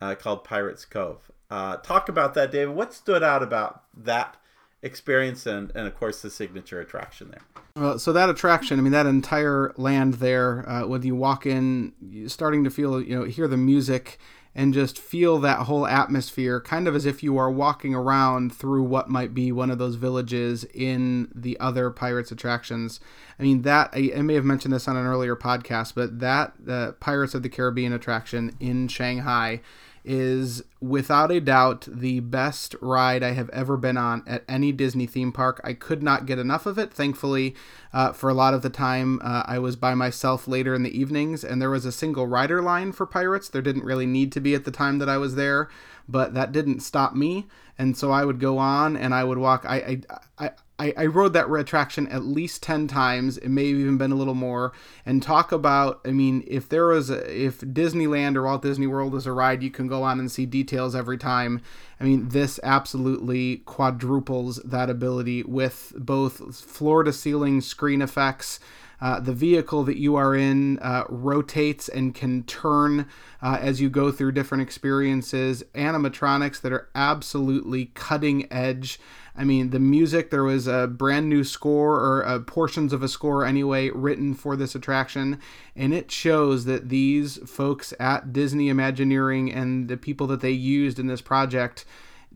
uh, 0.01 0.15
called 0.15 0.45
Pirates 0.45 0.85
Cove. 0.85 1.31
Uh, 1.51 1.77
talk 1.79 2.09
about 2.09 2.35
that, 2.35 2.53
David. 2.53 2.75
What 2.75 2.93
stood 2.93 3.23
out 3.23 3.43
about 3.43 3.85
that 3.97 4.37
experience 4.83 5.45
and, 5.45 5.73
and 5.75 5.89
of 5.89 5.95
course 5.97 6.23
the 6.23 6.31
signature 6.31 6.81
attraction 6.81 7.31
there 7.31 7.41
well 7.75 7.99
so 7.99 8.13
that 8.13 8.31
attraction 8.31 8.79
i 8.79 8.83
mean 8.83 8.93
that 8.93 9.07
entire 9.07 9.73
land 9.77 10.15
there 10.15 10.69
uh, 10.69 10.87
when 10.87 11.03
you 11.03 11.17
walk 11.17 11.45
in 11.45 11.93
starting 12.29 12.63
to 12.63 12.71
feel 12.71 13.03
you 13.03 13.19
know 13.19 13.25
hear 13.25 13.49
the 13.49 13.57
music 13.57 14.19
and 14.55 14.75
just 14.75 14.99
feel 14.99 15.39
that 15.39 15.61
whole 15.61 15.87
atmosphere 15.87 16.61
kind 16.61 16.89
of 16.89 16.97
as 16.97 17.07
if 17.07 17.23
you 17.23 17.37
are 17.39 17.51
walking 17.51 17.95
around 17.95 18.53
through 18.53 18.83
what 18.83 19.09
might 19.09 19.35
be 19.35 19.53
one 19.53 19.71
of 19.71 19.79
those 19.79 19.95
villages 19.97 20.65
in 20.75 21.31
the 21.35 21.59
other 21.61 21.91
pirates 21.91 22.33
attractions. 22.33 23.01
I 23.39 23.43
mean 23.43 23.63
that 23.63 23.91
i, 23.93 24.13
I 24.17 24.23
may 24.23 24.35
have 24.35 24.45
mentioned 24.45 24.75
this 24.75 24.89
on 24.89 24.97
an 24.97 25.07
earlier 25.07 25.37
podcast 25.37 25.95
but 25.95 26.19
that 26.21 26.55
uh, 26.69 26.93
pirates 26.93 27.35
of 27.35 27.43
the 27.43 27.49
caribbean 27.49 27.93
attraction 27.93 28.57
in 28.61 28.89
shanghai 28.89 29.61
is 30.09 30.63
without 30.81 31.31
a 31.31 31.39
doubt 31.39 31.87
the 31.87 32.19
best 32.21 32.75
ride 32.81 33.23
I 33.23 33.33
have 33.33 33.51
ever 33.51 33.77
been 33.77 33.99
on 33.99 34.25
at 34.27 34.43
any 34.49 34.73
Disney 34.73 35.07
theme 35.07 35.33
park. 35.33 35.61
I 35.63 35.75
could 35.75 36.03
not 36.03 36.25
get 36.25 36.39
enough 36.39 36.65
of 36.65 36.79
it. 36.79 36.93
Thankfully, 36.93 37.55
uh, 37.93 38.13
for 38.13 38.31
a 38.31 38.35
lot 38.35 38.55
of 38.55 38.63
the 38.63 38.71
time, 38.71 39.21
uh, 39.23 39.43
I 39.47 39.59
was 39.59 39.77
by 39.77 39.95
myself 39.95 40.49
later 40.49 40.75
in 40.75 40.83
the 40.83 40.99
evenings, 40.99 41.45
and 41.45 41.61
there 41.61 41.71
was 41.71 41.85
a 41.85 41.93
single 41.93 42.27
rider 42.27 42.63
line 42.63 42.93
for 42.93 43.07
Pirates. 43.07 43.51
There 43.51 43.63
didn't 43.63 43.85
really 43.85 44.07
need 44.07 44.33
to 44.33 44.41
be 44.41 44.55
at 44.55 44.65
the 44.65 44.71
time 44.71 44.99
that 44.99 45.11
I 45.11 45.19
was 45.19 45.35
there, 45.35 45.69
but 46.09 46.33
that 46.33 46.53
didn't 46.53 46.81
stop 46.81 47.15
me. 47.15 47.47
And 47.79 47.97
so 47.97 48.11
I 48.11 48.25
would 48.25 48.41
go 48.41 48.59
on 48.59 48.97
and 48.97 49.15
I 49.15 49.23
would 49.25 49.39
walk. 49.39 49.65
I, 49.67 50.01
I, 50.39 50.47
I 50.47 50.51
I, 50.81 51.07
rode 51.07 51.33
that 51.33 51.51
attraction 51.51 52.07
at 52.07 52.25
least 52.25 52.63
10 52.63 52.87
times 52.87 53.37
it 53.39 53.49
may 53.49 53.69
have 53.69 53.79
even 53.79 53.99
been 53.99 54.13
a 54.13 54.17
little 54.17 54.35
more 54.35 54.73
and 55.05 55.21
talk 55.21 55.51
about 55.51 56.01
i 56.05 56.13
mean 56.13 56.45
if 56.47 56.69
there 56.69 56.87
was 56.87 57.11
a, 57.11 57.47
if 57.47 57.61
disneyland 57.61 58.37
or 58.37 58.45
walt 58.45 58.63
disney 58.63 58.87
world 58.87 59.15
is 59.17 59.27
a 59.27 59.33
ride 59.33 59.63
you 59.63 59.71
can 59.71 59.89
go 59.89 60.05
on 60.05 60.21
and 60.21 60.31
see 60.31 60.47
details 60.47 60.95
every 60.95 61.19
time 61.19 61.61
i 61.99 62.05
mean 62.05 62.29
this 62.29 62.61
absolutely 62.63 63.57
quadruples 63.59 64.57
that 64.65 64.89
ability 64.89 65.43
with 65.43 65.93
both 65.97 66.57
floor 66.61 67.03
to 67.03 67.13
ceiling 67.13 67.61
screen 67.61 68.01
effects 68.01 68.61
uh, 69.01 69.21
the 69.21 69.33
vehicle 69.33 69.85
that 69.85 69.99
you 69.99 70.17
are 70.17 70.35
in 70.35 70.79
uh, 70.81 71.05
rotates 71.09 71.89
and 71.89 72.15
can 72.15 72.43
turn 72.45 73.07
uh, 73.43 73.59
as 73.61 73.81
you 73.81 73.89
go 73.89 74.11
through 74.11 74.33
different 74.33 74.63
experiences. 74.63 75.63
Animatronics 75.75 76.61
that 76.61 76.73
are 76.73 76.89
absolutely 76.95 77.87
cutting 77.95 78.51
edge 78.53 78.99
I 79.39 79.45
mean, 79.45 79.71
the 79.71 79.79
music, 79.79 80.31
there 80.31 80.43
was 80.43 80.67
a 80.67 80.89
brand 80.89 81.29
new 81.29 81.45
score 81.45 81.95
or 82.01 82.27
uh, 82.27 82.41
portions 82.41 82.93
of 82.93 83.05
a 83.05 83.09
score 83.09 83.45
anyway 83.45 83.89
written 83.91 84.35
for 84.35 84.57
this 84.57 84.75
attraction. 84.75 85.41
And 85.77 85.95
it 85.95 86.11
shows 86.11 86.65
that 86.65 86.89
these 86.89 87.39
folks 87.49 87.95
at 88.01 88.33
Disney 88.33 88.69
Imagineering 88.69 89.53
and 89.53 89.87
the 89.87 89.97
people 89.97 90.27
that 90.27 90.41
they 90.41 90.51
used 90.51 90.99
in 90.99 91.07
this 91.07 91.21
project 91.21 91.85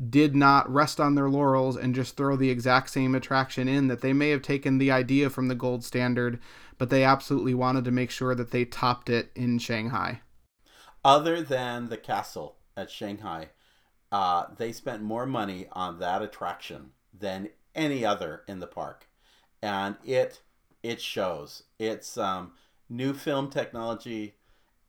did 0.08 0.34
not 0.34 0.72
rest 0.72 1.00
on 1.00 1.14
their 1.14 1.28
laurels 1.28 1.76
and 1.76 1.94
just 1.94 2.16
throw 2.16 2.36
the 2.36 2.50
exact 2.50 2.90
same 2.90 3.14
attraction 3.14 3.68
in, 3.68 3.88
that 3.88 4.00
they 4.00 4.12
may 4.12 4.30
have 4.30 4.42
taken 4.42 4.78
the 4.78 4.90
idea 4.90 5.28
from 5.28 5.48
the 5.48 5.54
gold 5.54 5.84
standard, 5.84 6.40
but 6.78 6.90
they 6.90 7.04
absolutely 7.04 7.54
wanted 7.54 7.84
to 7.84 7.90
make 7.90 8.10
sure 8.10 8.34
that 8.34 8.50
they 8.50 8.64
topped 8.64 9.10
it 9.10 9.30
in 9.34 9.58
Shanghai. 9.58 10.20
Other 11.04 11.42
than 11.42 11.88
the 11.88 11.96
castle 11.96 12.56
at 12.76 12.90
Shanghai, 12.90 13.48
uh, 14.10 14.46
they 14.56 14.72
spent 14.72 15.02
more 15.02 15.26
money 15.26 15.66
on 15.72 15.98
that 15.98 16.22
attraction 16.22 16.92
than 17.18 17.50
any 17.74 18.04
other 18.04 18.42
in 18.46 18.60
the 18.60 18.66
park, 18.66 19.08
and 19.62 19.96
it 20.04 20.42
it 20.82 21.00
shows. 21.00 21.64
It's 21.78 22.18
um, 22.18 22.52
new 22.88 23.14
film 23.14 23.50
technology, 23.50 24.34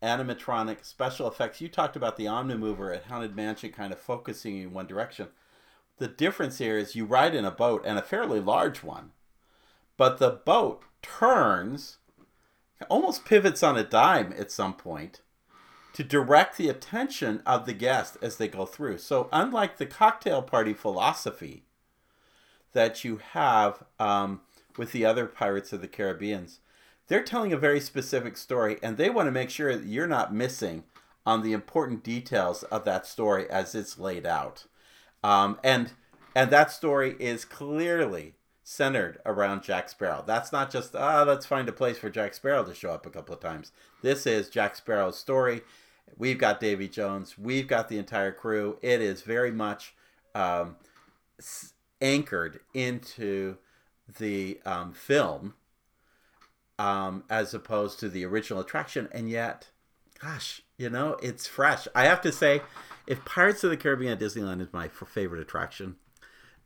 animatronic, 0.03 0.85
special 0.85 1.27
effects. 1.27 1.61
You 1.61 1.69
talked 1.69 1.95
about 1.95 2.17
the 2.17 2.25
Omnimover 2.25 2.95
at 2.95 3.05
Haunted 3.05 3.35
Mansion, 3.35 3.71
kind 3.71 3.93
of 3.93 3.99
focusing 3.99 4.57
in 4.57 4.73
one 4.73 4.85
direction. 4.85 5.29
The 5.97 6.07
difference 6.07 6.57
here 6.57 6.77
is 6.77 6.95
you 6.95 7.05
ride 7.05 7.33
in 7.33 7.45
a 7.45 7.51
boat 7.51 7.83
and 7.85 7.97
a 7.97 8.03
fairly 8.03 8.39
large 8.39 8.83
one, 8.83 9.11
but 9.95 10.17
the 10.17 10.29
boat 10.29 10.83
turns, 11.01 11.97
almost 12.89 13.25
pivots 13.25 13.63
on 13.63 13.77
a 13.77 13.83
dime 13.83 14.33
at 14.37 14.51
some 14.51 14.73
point 14.73 15.21
to 15.93 16.03
direct 16.03 16.57
the 16.57 16.69
attention 16.69 17.41
of 17.45 17.65
the 17.65 17.73
guest 17.73 18.17
as 18.21 18.37
they 18.37 18.47
go 18.47 18.65
through. 18.65 18.97
So, 18.97 19.29
unlike 19.31 19.77
the 19.77 19.85
cocktail 19.85 20.41
party 20.41 20.73
philosophy 20.73 21.63
that 22.73 23.03
you 23.03 23.21
have 23.33 23.83
um, 23.99 24.41
with 24.75 24.91
the 24.91 25.05
other 25.05 25.27
Pirates 25.27 25.71
of 25.71 25.81
the 25.81 25.87
Caribbeans, 25.87 26.59
they're 27.07 27.23
telling 27.23 27.53
a 27.53 27.57
very 27.57 27.79
specific 27.79 28.37
story 28.37 28.77
and 28.81 28.97
they 28.97 29.09
want 29.09 29.27
to 29.27 29.31
make 29.31 29.49
sure 29.49 29.75
that 29.75 29.85
you're 29.85 30.07
not 30.07 30.33
missing 30.33 30.83
on 31.25 31.41
the 31.41 31.53
important 31.53 32.03
details 32.03 32.63
of 32.63 32.85
that 32.85 33.05
story 33.05 33.49
as 33.49 33.75
it's 33.75 33.97
laid 33.97 34.25
out. 34.25 34.65
Um, 35.23 35.59
and 35.63 35.93
and 36.35 36.49
that 36.49 36.71
story 36.71 37.15
is 37.19 37.45
clearly 37.45 38.33
centered 38.63 39.19
around 39.25 39.63
Jack 39.63 39.89
Sparrow. 39.89 40.23
That's 40.25 40.51
not 40.51 40.71
just 40.71 40.95
ah, 40.95 41.23
let's 41.23 41.45
find 41.45 41.69
a 41.69 41.73
place 41.73 41.97
for 41.97 42.09
Jack 42.09 42.33
Sparrow 42.33 42.63
to 42.63 42.73
show 42.73 42.91
up 42.91 43.05
a 43.05 43.09
couple 43.09 43.35
of 43.35 43.41
times. 43.41 43.71
This 44.01 44.25
is 44.25 44.49
Jack 44.49 44.75
Sparrow's 44.75 45.17
story. 45.17 45.61
We've 46.17 46.37
got 46.37 46.59
Davy 46.59 46.87
Jones. 46.87 47.37
We've 47.37 47.67
got 47.67 47.89
the 47.89 47.97
entire 47.97 48.31
crew. 48.31 48.77
It 48.81 49.01
is 49.01 49.21
very 49.21 49.51
much 49.51 49.95
um, 50.35 50.75
anchored 52.01 52.59
into 52.73 53.57
the 54.19 54.59
um, 54.65 54.93
film 54.93 55.53
um, 56.79 57.23
as 57.29 57.53
opposed 57.53 57.99
to 57.99 58.09
the 58.09 58.25
original 58.25 58.61
attraction. 58.61 59.07
And 59.11 59.29
yet, 59.29 59.69
gosh, 60.21 60.61
you 60.77 60.89
know, 60.89 61.17
it's 61.21 61.47
fresh. 61.47 61.87
I 61.95 62.05
have 62.05 62.21
to 62.21 62.31
say, 62.31 62.61
if 63.07 63.25
Pirates 63.25 63.63
of 63.63 63.69
the 63.69 63.77
Caribbean 63.77 64.13
at 64.13 64.19
Disneyland 64.19 64.61
is 64.61 64.73
my 64.73 64.87
favorite 64.87 65.41
attraction, 65.41 65.95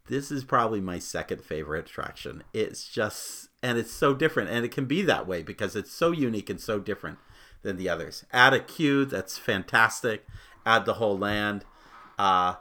this 0.07 0.31
is 0.31 0.43
probably 0.43 0.79
my 0.79 0.99
second 0.99 1.43
favorite 1.43 1.85
attraction. 1.85 2.43
It's 2.53 2.87
just, 2.87 3.49
and 3.61 3.77
it's 3.77 3.91
so 3.91 4.13
different. 4.13 4.49
And 4.49 4.63
it 4.63 4.71
can 4.71 4.85
be 4.85 5.01
that 5.03 5.27
way 5.27 5.43
because 5.43 5.75
it's 5.75 5.91
so 5.91 6.11
unique 6.11 6.49
and 6.49 6.61
so 6.61 6.79
different 6.79 7.19
than 7.63 7.77
the 7.77 7.89
others. 7.89 8.23
Add 8.31 8.53
a 8.53 8.59
queue, 8.59 9.03
that's 9.05 9.37
fantastic. 9.37 10.25
Add 10.65 10.85
the 10.85 10.95
whole 10.95 11.17
land. 11.17 11.65
Uh, 12.17 12.55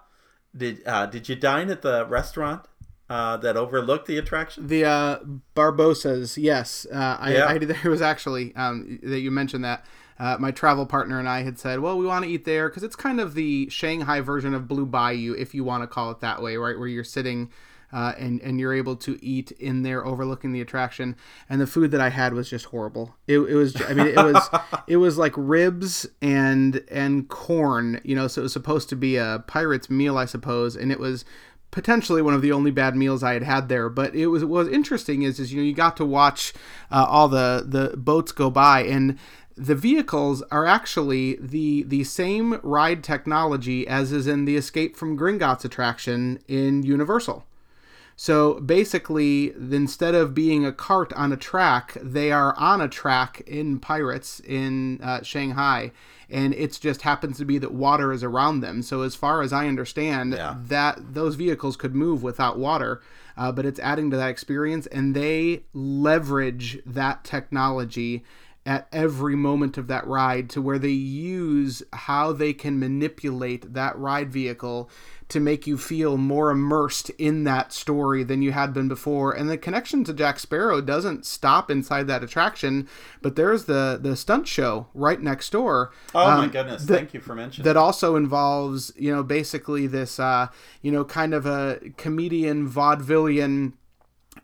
did 0.57 0.83
uh, 0.87 1.07
did 1.07 1.29
you 1.29 1.37
dine 1.37 1.71
at 1.71 1.83
the 1.83 2.07
restaurant 2.07 2.67
uh, 3.09 3.37
that 3.39 3.57
overlooked 3.57 4.07
the 4.07 4.19
attraction? 4.19 4.67
The 4.67 4.85
uh, 4.85 5.19
Barbossa's, 5.55 6.37
yes. 6.37 6.87
Uh, 6.93 7.17
I, 7.21 7.35
yeah. 7.35 7.47
I, 7.47 7.59
there 7.59 7.91
was 7.91 8.03
actually 8.03 8.55
um, 8.57 8.99
that 9.03 9.21
you 9.21 9.31
mentioned 9.31 9.65
that. 9.65 9.85
Uh, 10.19 10.35
my 10.41 10.51
travel 10.51 10.87
partner 10.87 11.19
and 11.19 11.29
I 11.29 11.43
had 11.43 11.59
said, 11.59 11.81
well, 11.81 11.99
we 11.99 12.07
want 12.07 12.25
to 12.25 12.31
eat 12.31 12.47
there 12.47 12.71
because 12.71 12.83
it's 12.83 12.97
kind 12.97 13.21
of 13.21 13.35
the 13.35 13.69
Shanghai 13.69 14.23
version 14.23 14.55
of 14.55 14.67
Blue 14.67 14.87
Bayou, 14.87 15.35
if 15.35 15.55
you 15.55 15.63
want 15.63 15.83
to 15.83 15.87
call 15.87 16.11
it 16.11 16.21
that 16.21 16.41
way, 16.41 16.57
right? 16.57 16.79
Where 16.79 16.89
you're 16.89 17.05
sitting 17.05 17.51
uh, 17.93 18.13
and 18.19 18.41
and 18.43 18.59
you're 18.59 18.75
able 18.75 18.97
to 18.97 19.19
eat 19.25 19.53
in 19.53 19.83
there 19.83 20.05
overlooking 20.05 20.53
the 20.53 20.61
attraction. 20.61 21.17
And 21.49 21.61
the 21.61 21.67
food 21.67 21.91
that 21.93 22.01
I 22.01 22.11
had 22.11 22.35
was 22.35 22.51
just 22.51 22.67
horrible. 22.67 23.15
It, 23.27 23.39
it 23.39 23.55
was 23.55 23.81
I 23.83 23.95
mean 23.95 24.09
it 24.09 24.17
was 24.17 24.49
it 24.87 24.97
was 24.97 25.19
like 25.19 25.33
ribs 25.37 26.07
and 26.21 26.85
and 26.91 27.29
corn, 27.29 28.01
you 28.05 28.15
know. 28.15 28.29
So 28.29 28.43
it 28.43 28.45
was 28.45 28.53
supposed 28.53 28.89
to 28.91 28.97
be 28.97 29.17
a 29.17 29.45
pirate's 29.47 29.89
meal, 29.89 30.19
I 30.19 30.25
suppose, 30.25 30.77
and 30.77 30.91
it 30.91 30.99
was 30.99 31.25
potentially 31.71 32.23
one 32.23 32.35
of 32.35 32.43
the 32.43 32.53
only 32.53 32.71
bad 32.71 32.97
meals 32.97 33.23
I 33.23 33.35
had 33.35 33.43
had 33.43 33.69
there. 33.69 33.89
But 33.89 34.15
it 34.15 34.27
was 34.27 34.45
what 34.45 34.67
was 34.67 34.69
interesting 34.69 35.23
is 35.23 35.39
is 35.39 35.53
you 35.53 35.61
know 35.61 35.67
you 35.67 35.75
got 35.75 35.97
to 35.99 36.05
watch 36.05 36.53
uh, 36.91 37.07
all 37.09 37.29
the 37.29 37.65
the 37.67 37.97
boats 37.97 38.33
go 38.33 38.51
by 38.51 38.83
and 38.83 39.19
the 39.57 39.75
vehicles 39.75 40.43
are 40.51 40.67
actually 40.67 41.37
the 41.41 41.83
the 41.85 42.05
same 42.05 42.61
ride 42.63 43.03
technology 43.03 43.87
as 43.89 44.13
is 44.13 44.27
in 44.27 44.45
the 44.45 44.57
Escape 44.57 44.97
from 44.97 45.19
Gringotts 45.19 45.65
attraction 45.65 46.39
in 46.47 46.83
Universal. 46.83 47.45
So 48.19 48.55
basically, 48.61 49.53
instead 49.55 50.15
of 50.15 50.35
being 50.35 50.65
a 50.65 50.73
cart 50.73 51.13
on 51.13 51.33
a 51.33 51.37
track, 51.37 51.99
they 52.01 52.33
are 52.33 52.57
on 52.57 52.81
a 52.81 52.89
track 52.89 53.43
in 53.47 53.79
Pirates 53.79 54.41
in 54.41 55.01
uh, 55.03 55.23
Shanghai, 55.23 55.93
and 56.31 56.55
it 56.55 56.79
just 56.81 57.03
happens 57.03 57.37
to 57.37 57.45
be 57.45 57.59
that 57.59 57.75
water 57.75 58.15
is 58.15 58.25
around 58.25 58.61
them. 58.61 58.83
So 58.83 59.03
as 59.03 59.15
far 59.15 59.43
as 59.43 59.53
I 59.53 59.69
understand, 59.69 60.33
yeah. 60.33 60.57
that 60.65 61.13
those 61.13 61.35
vehicles 61.35 61.77
could 61.77 61.95
move 61.95 62.23
without 62.23 62.59
water, 62.59 63.03
uh, 63.37 63.53
but 63.53 63.67
it's 63.67 63.79
adding 63.81 64.11
to 64.11 64.17
that 64.17 64.31
experience, 64.31 64.87
and 64.87 65.15
they 65.15 65.65
leverage 65.75 66.79
that 66.87 67.23
technology 67.23 68.25
at 68.67 68.89
every 68.93 69.37
moment 69.37 69.79
of 69.79 69.87
that 69.87 70.07
ride 70.07 70.51
to 70.51 70.61
where 70.61 70.79
they 70.79 70.89
use 70.89 71.85
how 71.93 72.33
they 72.33 72.53
can 72.53 72.79
manipulate 72.81 73.73
that 73.73 73.97
ride 73.97 74.31
vehicle 74.33 74.91
to 75.29 75.41
make 75.41 75.67
you 75.67 75.79
feel 75.79 76.17
more 76.17 76.51
immersed 76.51 77.11
in 77.11 77.45
that 77.45 77.73
story 77.73 78.23
than 78.23 78.43
you 78.43 78.53
had 78.53 78.73
been 78.73 78.89
before. 78.89 79.33
And 79.33 79.49
the 79.49 79.57
connection 79.57 80.05
to 80.05 80.13
Jack 80.13 80.39
Sparrow 80.39 80.81
doesn't 80.81 81.25
stop 81.27 81.71
inside 81.71 82.07
that 82.09 82.23
attraction, 82.23 82.89
but 83.23 83.37
there's 83.37 83.65
the 83.65 83.99
the 84.01 84.17
stunt 84.17 84.47
show 84.49 84.89
right 84.95 85.21
next 85.21 85.51
door. 85.51 85.93
Oh 86.15 86.29
um, 86.29 86.39
my 86.39 86.49
goodness! 86.49 86.85
That, 86.85 86.97
Thank 86.97 87.15
you 87.15 87.21
for 87.21 87.35
mentioning. 87.35 87.65
That 87.65 87.77
also 87.77 88.17
involves 88.17 88.93
you 88.97 89.15
know 89.15 89.23
basically 89.23 89.87
this 89.87 90.21
uh, 90.21 90.49
you 90.83 90.93
know 90.93 91.05
kind 91.05 91.35
of 91.35 91.47
a 91.47 91.81
comedian 91.97 92.69
vaudevillian 92.69 93.73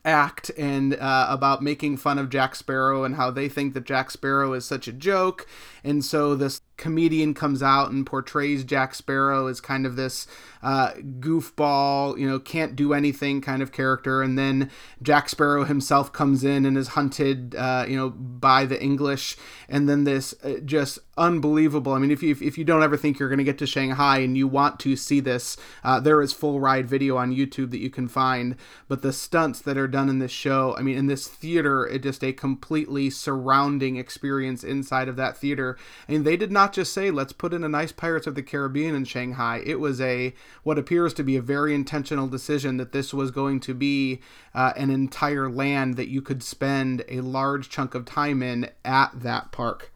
act 0.05 0.51
and 0.59 0.95
uh, 0.95 1.27
about 1.29 1.63
making 1.63 1.97
fun 1.97 2.19
of 2.19 2.31
Jack 2.31 2.55
Sparrow 2.55 3.05
and 3.05 3.17
how 3.17 3.31
they 3.31 3.49
think 3.49 3.75
that 3.75 3.85
Jack 3.85 4.11
Sparrow 4.11 4.53
is 4.53 4.65
such 4.65 4.89
a 4.89 4.93
joke. 4.93 5.47
And 5.85 6.05
so 6.05 6.35
this 6.35 6.61
comedian 6.77 7.33
comes 7.33 7.63
out 7.63 7.93
and 7.93 8.05
portrays 8.05 8.65
Jack 8.65 8.95
Sparrow 8.95 9.47
as 9.47 9.61
kind 9.61 9.87
of 9.87 9.95
this 9.95 10.27
uh, 10.63 10.93
goofball, 11.21 12.19
you 12.19 12.29
know, 12.29 12.39
can't 12.39 12.75
do 12.75 12.93
anything 12.93 13.41
kind 13.41 13.63
of 13.63 13.71
character. 13.71 14.23
And 14.23 14.39
then 14.39 14.71
Jack 15.01 15.29
Sparrow 15.29 15.65
himself 15.65 16.13
comes 16.13 16.43
in 16.43 16.65
and 16.67 16.77
is 16.77 16.89
hunted, 16.89 17.55
uh, 17.55 17.85
you 17.89 17.97
know, 17.97 18.11
by 18.11 18.65
the 18.65 18.83
English. 18.83 19.37
And 19.69 19.89
then 19.89 20.05
this 20.05 20.35
uh, 20.43 20.55
just 20.65 20.99
unbelievable. 21.17 21.93
I 21.93 21.99
mean, 21.99 22.11
if 22.11 22.23
you, 22.23 22.37
if 22.41 22.57
you 22.57 22.65
don't 22.65 22.83
ever 22.83 22.97
think 22.97 23.19
you're 23.19 23.29
going 23.29 23.39
to 23.39 23.45
get 23.45 23.59
to 23.59 23.67
Shanghai 23.67 24.19
and 24.19 24.37
you 24.37 24.49
want 24.49 24.81
to 24.81 24.97
see 24.97 25.21
this, 25.21 25.57
uh, 25.85 26.01
there 26.01 26.23
is 26.23 26.33
full 26.33 26.59
ride 26.59 26.89
video 26.89 27.17
on 27.17 27.35
YouTube 27.35 27.71
that 27.71 27.81
you 27.81 27.91
can 27.91 28.09
find. 28.09 28.57
But 28.89 29.03
the 29.03 29.13
stunts 29.13 29.61
that 29.61 29.77
are 29.77 29.89
done 29.89 30.09
in 30.09 30.19
this 30.19 30.33
show, 30.33 30.75
I 30.77 30.83
mean, 30.83 30.97
in 30.97 31.07
this 31.07 31.29
theater, 31.29 31.87
it 31.87 32.03
just 32.03 32.25
a 32.25 32.33
completely 32.33 33.11
surrounding 33.11 33.97
experience 33.97 34.65
inside 34.65 35.09
of 35.09 35.17
that 35.17 35.37
theater. 35.37 35.72
And 36.09 36.25
they 36.25 36.37
did 36.37 36.53
not 36.53 36.73
just 36.73 36.93
say, 36.93 37.11
let's 37.11 37.33
put 37.33 37.53
in 37.53 37.65
a 37.65 37.69
nice 37.69 37.93
Pirates 37.93 38.27
of 38.27 38.35
the 38.35 38.43
Caribbean 38.43 38.95
in 38.95 39.05
Shanghai. 39.05 39.63
It 39.65 39.81
was 39.81 40.01
a 40.01 40.35
what 40.63 40.79
appears 40.79 41.15
to 41.15 41.23
be 41.23 41.37
a 41.37 41.43
very 41.43 41.75
intentional 41.75 42.27
decision 42.27 42.77
that 42.77 42.93
this 42.93 43.13
was 43.13 43.31
going 43.31 43.61
to 43.61 43.75
be 43.75 44.21
uh, 44.55 44.73
an 44.77 44.91
entire 44.91 45.51
land 45.51 45.97
that 45.97 46.09
you 46.09 46.23
could 46.23 46.43
spend 46.43 47.05
a 47.09 47.21
large 47.21 47.69
chunk 47.69 47.95
of 47.95 48.05
time 48.05 48.43
in 48.43 48.71
at 48.85 49.11
that 49.15 49.53
park. 49.53 49.93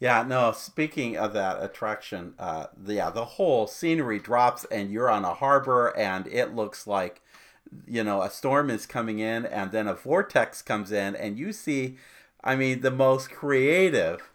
Yeah, 0.00 0.22
no, 0.22 0.52
speaking 0.52 1.18
of 1.18 1.34
that 1.34 1.62
attraction, 1.62 2.32
uh, 2.38 2.68
yeah, 2.86 3.10
the 3.10 3.26
whole 3.26 3.66
scenery 3.66 4.18
drops 4.18 4.64
and 4.70 4.90
you're 4.90 5.10
on 5.10 5.26
a 5.26 5.34
harbor 5.34 5.94
and 5.94 6.26
it 6.26 6.54
looks 6.54 6.86
like, 6.86 7.20
you 7.86 8.02
know, 8.02 8.22
a 8.22 8.30
storm 8.30 8.70
is 8.70 8.86
coming 8.86 9.18
in 9.18 9.44
and 9.44 9.72
then 9.72 9.86
a 9.86 9.92
vortex 9.92 10.62
comes 10.62 10.90
in 10.90 11.14
and 11.14 11.38
you 11.38 11.52
see, 11.52 11.98
I 12.42 12.56
mean, 12.56 12.80
the 12.80 12.90
most 12.90 13.30
creative 13.30 14.29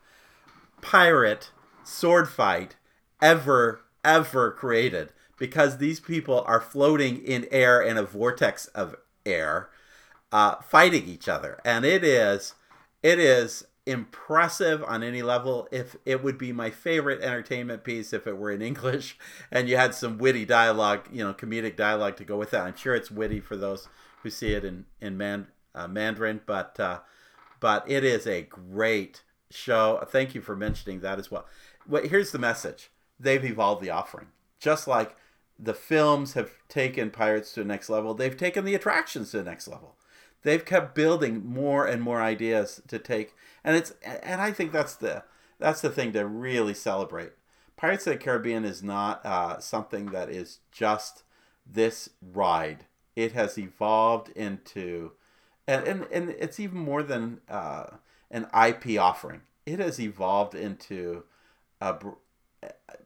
pirate 0.85 1.49
sword 1.83 2.29
fight 2.29 2.75
ever, 3.19 3.81
ever 4.03 4.51
created 4.51 5.09
because 5.35 5.77
these 5.77 5.99
people 5.99 6.43
are 6.45 6.61
floating 6.61 7.17
in 7.25 7.47
air 7.49 7.81
in 7.81 7.97
a 7.97 8.03
vortex 8.03 8.67
of 8.67 8.95
air, 9.25 9.69
uh, 10.31 10.55
fighting 10.61 11.07
each 11.07 11.27
other, 11.27 11.59
and 11.65 11.85
it 11.85 12.03
is 12.03 12.53
it 13.01 13.17
is 13.17 13.65
impressive 13.87 14.83
on 14.83 15.01
any 15.01 15.23
level. 15.23 15.67
If 15.71 15.95
it 16.05 16.23
would 16.23 16.37
be 16.37 16.51
my 16.51 16.69
favorite 16.69 17.21
entertainment 17.21 17.83
piece 17.83 18.13
if 18.13 18.27
it 18.27 18.37
were 18.37 18.51
in 18.51 18.61
English 18.71 19.17
and 19.51 19.67
you 19.67 19.77
had 19.77 19.95
some 19.95 20.19
witty 20.19 20.45
dialogue, 20.45 21.07
you 21.11 21.23
know, 21.25 21.33
comedic 21.33 21.75
dialogue 21.75 22.15
to 22.17 22.23
go 22.23 22.37
with 22.37 22.51
that. 22.51 22.61
I'm 22.61 22.77
sure 22.77 22.93
it's 22.93 23.09
witty 23.09 23.39
for 23.39 23.57
those 23.57 23.87
who 24.21 24.29
see 24.29 24.53
it 24.53 24.63
in 24.63 24.85
in 25.01 25.17
man, 25.17 25.47
uh, 25.73 25.87
Mandarin, 25.87 26.41
but 26.45 26.79
uh, 26.79 26.99
but 27.59 27.89
it 27.89 28.03
is 28.03 28.27
a 28.27 28.43
great 28.43 29.23
show. 29.51 30.05
Thank 30.09 30.35
you 30.35 30.41
for 30.41 30.55
mentioning 30.55 30.99
that 31.01 31.19
as 31.19 31.29
well. 31.29 31.45
Well, 31.87 32.03
here's 32.03 32.31
the 32.31 32.39
message: 32.39 32.89
they've 33.19 33.43
evolved 33.43 33.83
the 33.83 33.91
offering, 33.91 34.27
just 34.59 34.87
like 34.87 35.15
the 35.57 35.73
films 35.73 36.33
have 36.33 36.51
taken 36.67 37.11
pirates 37.11 37.53
to 37.53 37.61
the 37.61 37.67
next 37.67 37.89
level. 37.89 38.13
They've 38.13 38.35
taken 38.35 38.65
the 38.65 38.75
attractions 38.75 39.31
to 39.31 39.37
the 39.37 39.49
next 39.49 39.67
level 39.67 39.95
they've 40.45 40.63
kept 40.63 40.95
building 40.95 41.45
more 41.45 41.85
and 41.85 42.01
more 42.01 42.21
ideas 42.21 42.81
to 42.87 42.97
take 42.97 43.35
and 43.63 43.75
it's 43.75 43.93
and 44.03 44.39
i 44.39 44.51
think 44.51 44.71
that's 44.71 44.95
the 44.95 45.23
that's 45.59 45.81
the 45.81 45.89
thing 45.89 46.13
to 46.13 46.25
really 46.25 46.73
celebrate 46.73 47.31
pirates 47.75 48.07
of 48.07 48.13
the 48.13 48.19
caribbean 48.19 48.63
is 48.63 48.81
not 48.81 49.25
uh, 49.25 49.59
something 49.59 50.05
that 50.07 50.29
is 50.29 50.59
just 50.71 51.23
this 51.65 52.11
ride 52.21 52.85
it 53.15 53.33
has 53.33 53.57
evolved 53.57 54.29
into 54.29 55.11
and 55.67 55.85
and, 55.85 56.07
and 56.11 56.29
it's 56.29 56.59
even 56.59 56.77
more 56.77 57.03
than 57.03 57.41
uh, 57.49 57.87
an 58.35 58.47
ip 58.67 58.99
offering 58.99 59.41
it 59.65 59.79
has 59.79 59.99
evolved 59.99 60.53
into 60.53 61.23
a 61.81 61.95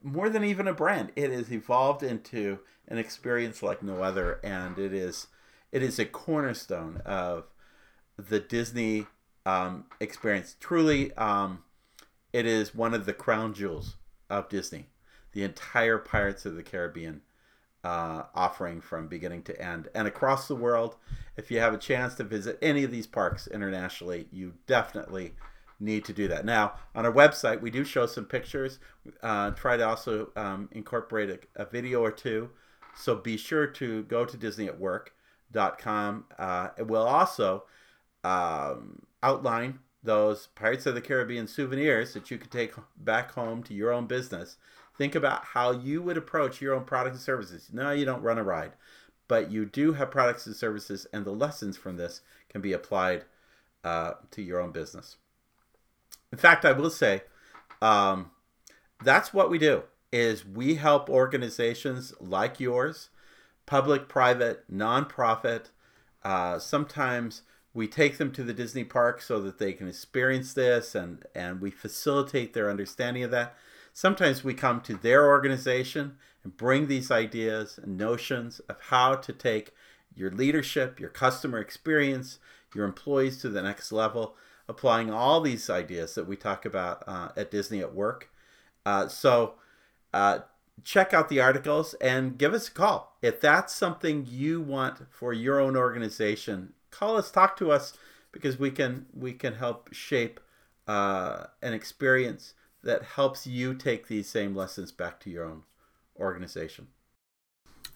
more 0.02 0.30
than 0.30 0.44
even 0.44 0.68
a 0.68 0.74
brand 0.74 1.12
it 1.16 1.32
has 1.32 1.52
evolved 1.52 2.04
into 2.04 2.60
an 2.88 2.98
experience 2.98 3.62
like 3.62 3.84
no 3.84 4.02
other 4.02 4.40
and 4.44 4.78
it 4.78 4.94
is 4.94 5.28
it 5.72 5.84
is 5.84 6.00
a 6.00 6.06
cornerstone 6.06 7.02
of 7.06 7.46
the 8.18 8.40
Disney 8.40 9.08
um, 9.46 9.86
experience. 10.00 10.56
Truly, 10.60 11.14
um, 11.14 11.64
it 12.34 12.46
is 12.46 12.76
one 12.76 12.94
of 12.94 13.06
the 13.06 13.14
crown 13.14 13.54
jewels 13.54 13.96
of 14.30 14.50
Disney. 14.50 14.88
The 15.32 15.44
entire 15.44 15.98
Pirates 15.98 16.46
of 16.46 16.56
the 16.56 16.64
Caribbean 16.64 17.22
uh, 17.84 18.24
offering 18.36 18.82
from 18.82 19.08
beginning 19.08 19.44
to 19.44 19.62
end. 19.62 19.88
And 19.96 20.08
across 20.08 20.48
the 20.48 20.56
world, 20.56 20.96
if 21.38 21.50
you 21.50 21.60
have 21.60 21.74
a 21.74 21.78
chance 21.78 22.16
to 22.16 22.24
visit 22.24 22.60
any 22.62 22.84
of 22.84 22.92
these 22.92 23.08
parks 23.08 23.48
internationally, 23.48 24.28
you 24.32 24.54
definitely 24.68 25.34
need 25.80 26.04
to 26.06 26.14
do 26.14 26.28
that. 26.28 26.46
Now, 26.46 26.74
on 26.94 27.06
our 27.06 27.12
website, 27.12 27.62
we 27.62 27.72
do 27.72 27.86
show 27.86 28.06
some 28.06 28.26
pictures. 28.26 28.80
Uh, 29.24 29.52
try 29.52 29.78
to 29.78 29.88
also 29.88 30.32
um, 30.36 30.68
incorporate 30.74 31.30
a, 31.30 31.64
a, 31.64 31.66
video 31.66 32.02
or 32.02 32.12
two. 32.12 32.50
So 32.96 33.16
be 33.16 33.38
sure 33.38 33.66
to 33.66 34.04
go 34.04 34.26
to 34.26 34.36
Disney 34.36 34.68
at 34.68 34.78
Work 34.78 35.14
com. 35.78 36.26
Uh, 36.38 36.70
it 36.78 36.88
will 36.88 37.06
also 37.06 37.64
um, 38.24 39.02
outline 39.24 39.80
those 40.04 40.48
Pirates 40.48 40.86
of 40.86 40.96
the 40.96 41.02
Caribbean 41.02 41.48
souvenirs 41.48 42.14
that 42.14 42.32
you 42.32 42.38
could 42.38 42.52
take 42.52 42.74
back 42.98 43.32
home 43.32 43.64
to 43.64 43.74
your 43.74 43.92
own 43.92 44.06
business. 44.06 44.58
Think 45.00 45.16
about 45.16 45.46
how 45.46 45.72
you 45.72 46.02
would 46.02 46.18
approach 46.18 46.60
your 46.60 46.76
own 46.76 46.84
products 46.84 47.16
and 47.16 47.24
services. 47.24 47.70
No, 47.72 47.92
you 47.92 48.04
don't 48.04 48.22
run 48.22 48.38
a 48.38 48.44
ride, 48.44 48.74
but 49.30 49.50
you 49.50 49.66
do 49.66 49.94
have 49.94 50.12
products 50.12 50.46
and 50.46 50.54
services, 50.54 51.08
and 51.14 51.24
the 51.24 51.32
lessons 51.32 51.78
from 51.78 51.96
this 51.96 52.20
can 52.50 52.60
be 52.60 52.74
applied 52.74 53.24
uh, 53.86 54.16
to 54.32 54.42
your 54.42 54.60
own 54.60 54.74
business. 54.74 55.16
In 56.34 56.38
fact, 56.38 56.66
I 56.66 56.74
will 56.74 56.90
say 56.90 57.22
um, 57.82 58.32
that's 59.02 59.34
what 59.34 59.50
we 59.50 59.58
do. 59.58 59.84
Is 60.12 60.46
we 60.46 60.76
help 60.76 61.10
organizations 61.10 62.14
like 62.20 62.60
yours 62.60 63.10
public, 63.66 64.10
private, 64.10 64.70
nonprofit. 64.70 65.68
Uh, 66.26 66.60
sometimes 66.60 67.44
we 67.74 67.88
take 67.88 68.18
them 68.18 68.34
to 68.34 68.44
the 68.44 68.54
Disney 68.54 68.84
park 68.84 69.22
so 69.22 69.40
that 69.40 69.60
they 69.60 69.72
can 69.72 69.88
experience 69.88 70.54
this 70.54 70.94
and, 70.94 71.24
and 71.34 71.62
we 71.62 71.72
facilitate 71.72 72.54
their 72.54 72.70
understanding 72.70 73.24
of 73.24 73.32
that. 73.32 73.56
Sometimes 73.94 74.44
we 74.44 74.54
come 74.54 74.82
to 74.82 74.96
their 74.96 75.28
organization 75.28 76.18
and 76.44 76.56
bring 76.56 76.88
these 76.88 77.12
ideas 77.12 77.80
and 77.82 77.98
notions 77.98 78.60
of 78.70 78.78
how 78.90 79.16
to 79.16 79.34
take 79.34 79.74
your 80.16 80.32
leadership, 80.32 81.00
your 81.00 81.10
customer 81.10 81.60
experience, 81.60 82.40
your 82.74 82.86
employees 82.86 83.38
to 83.42 83.50
the 83.50 83.62
next 83.62 83.92
level, 83.92 84.36
applying 84.68 85.12
all 85.12 85.42
these 85.42 85.70
ideas 85.70 86.16
that 86.16 86.28
we 86.28 86.36
talk 86.36 86.66
about 86.66 87.04
uh, 87.08 87.30
at 87.36 87.52
Disney 87.52 87.80
at 87.80 87.94
Work. 87.94 88.30
Uh, 88.86 89.08
so, 89.08 89.56
uh, 90.14 90.40
check 90.84 91.14
out 91.14 91.30
the 91.30 91.42
articles 91.42 91.94
and 91.96 92.38
give 92.38 92.54
us 92.54 92.68
a 92.68 92.72
call. 92.72 93.18
If 93.22 93.42
that's 93.42 93.76
something 93.76 94.26
you 94.30 94.62
want 94.62 95.00
for 95.12 95.34
your 95.34 95.60
own 95.60 95.76
organization, 95.76 96.74
call 96.92 97.18
us, 97.18 97.32
talk 97.32 97.58
to 97.58 97.72
us 97.72 97.94
because 98.32 98.60
we 98.60 98.72
can 98.72 99.06
we 99.14 99.34
can 99.34 99.56
help 99.56 99.94
shape 99.94 100.40
uh, 100.88 101.46
an 101.62 101.74
experience 101.74 102.54
that 102.84 103.04
helps 103.04 103.46
you 103.46 103.74
take 103.74 104.08
these 104.08 104.30
same 104.30 104.56
lessons 104.56 104.92
back 104.92 105.20
to 105.22 105.30
your 105.30 105.46
own 105.46 105.64
organization. 106.18 106.88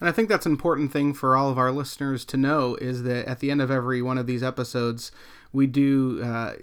And 0.00 0.08
I 0.08 0.12
think 0.12 0.28
that's 0.28 0.46
an 0.46 0.52
important 0.52 0.92
thing 0.92 1.14
for 1.14 1.36
all 1.36 1.50
of 1.50 1.58
our 1.58 1.70
listeners 1.70 2.24
to 2.26 2.36
know 2.36 2.74
is 2.76 3.04
that 3.04 3.26
at 3.26 3.38
the 3.38 3.50
end 3.50 3.62
of 3.62 3.70
every 3.70 4.02
one 4.02 4.18
of 4.18 4.26
these 4.26 4.42
episodes, 4.42 5.12
we 5.54 5.68
do 5.68 6.20
uh, 6.22 6.54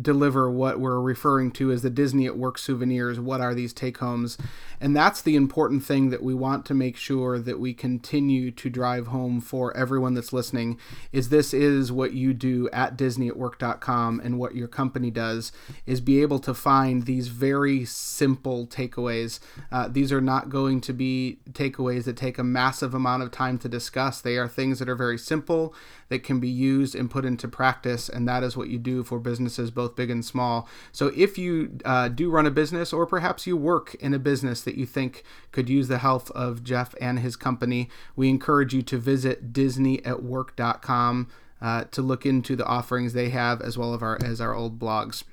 deliver 0.00 0.50
what 0.50 0.78
we're 0.78 1.00
referring 1.00 1.50
to 1.50 1.72
as 1.72 1.82
the 1.82 1.90
Disney 1.90 2.26
at 2.26 2.36
Work 2.36 2.58
souvenirs. 2.58 3.18
What 3.18 3.40
are 3.40 3.54
these 3.54 3.72
take 3.72 3.98
homes? 3.98 4.38
And 4.80 4.96
that's 4.96 5.20
the 5.20 5.36
important 5.36 5.84
thing 5.84 6.10
that 6.10 6.22
we 6.22 6.32
want 6.32 6.64
to 6.66 6.74
make 6.74 6.96
sure 6.96 7.38
that 7.38 7.58
we 7.58 7.74
continue 7.74 8.50
to 8.52 8.70
drive 8.70 9.08
home 9.08 9.40
for 9.40 9.76
everyone 9.76 10.14
that's 10.14 10.32
listening 10.32 10.78
is 11.12 11.28
this 11.28 11.52
is 11.52 11.92
what 11.92 12.12
you 12.12 12.32
do 12.32 12.70
at 12.72 12.96
disneyatwork.com 12.96 14.20
and 14.22 14.38
what 14.38 14.54
your 14.54 14.68
company 14.68 15.10
does 15.10 15.52
is 15.84 16.00
be 16.00 16.22
able 16.22 16.38
to 16.38 16.54
find 16.54 17.04
these 17.04 17.28
very 17.28 17.84
simple 17.84 18.66
takeaways. 18.66 19.40
Uh, 19.72 19.88
these 19.88 20.12
are 20.12 20.20
not 20.20 20.48
going 20.48 20.80
to 20.80 20.92
be 20.92 21.40
takeaways 21.50 22.04
that 22.04 22.16
take 22.16 22.38
a 22.38 22.44
massive 22.44 22.94
amount 22.94 23.22
of 23.24 23.30
time 23.30 23.58
to 23.58 23.68
discuss. 23.68 24.20
They 24.20 24.36
are 24.36 24.48
things 24.48 24.78
that 24.78 24.88
are 24.88 24.94
very 24.94 25.18
simple 25.18 25.74
that 26.10 26.22
can 26.22 26.38
be 26.38 26.48
used 26.48 26.94
and 26.94 27.10
put 27.10 27.24
into 27.24 27.48
practice 27.48 28.08
and 28.08 28.28
that 28.28 28.42
is 28.42 28.56
what 28.56 28.68
you 28.68 28.78
do 28.78 29.02
for 29.02 29.18
businesses 29.18 29.70
both 29.70 29.96
big 29.96 30.10
and 30.10 30.24
small. 30.24 30.68
So 30.92 31.10
if 31.16 31.38
you 31.38 31.78
uh, 31.84 32.08
do 32.08 32.30
run 32.30 32.46
a 32.46 32.50
business, 32.50 32.92
or 32.92 33.06
perhaps 33.06 33.46
you 33.46 33.56
work 33.56 33.94
in 33.94 34.12
a 34.12 34.18
business 34.18 34.60
that 34.62 34.74
you 34.74 34.84
think 34.84 35.24
could 35.52 35.68
use 35.68 35.88
the 35.88 35.98
help 35.98 36.30
of 36.30 36.62
Jeff 36.62 36.94
and 37.00 37.20
his 37.20 37.36
company, 37.36 37.88
we 38.14 38.28
encourage 38.28 38.74
you 38.74 38.82
to 38.82 38.98
visit 38.98 39.52
DisneyAtWork.com 39.52 41.28
uh, 41.62 41.84
to 41.84 42.02
look 42.02 42.26
into 42.26 42.56
the 42.56 42.66
offerings 42.66 43.12
they 43.12 43.30
have 43.30 43.60
as 43.60 43.78
well 43.78 43.94
as 43.94 44.02
our 44.02 44.18
as 44.24 44.40
our 44.40 44.54
old 44.54 44.78
blogs. 44.78 45.24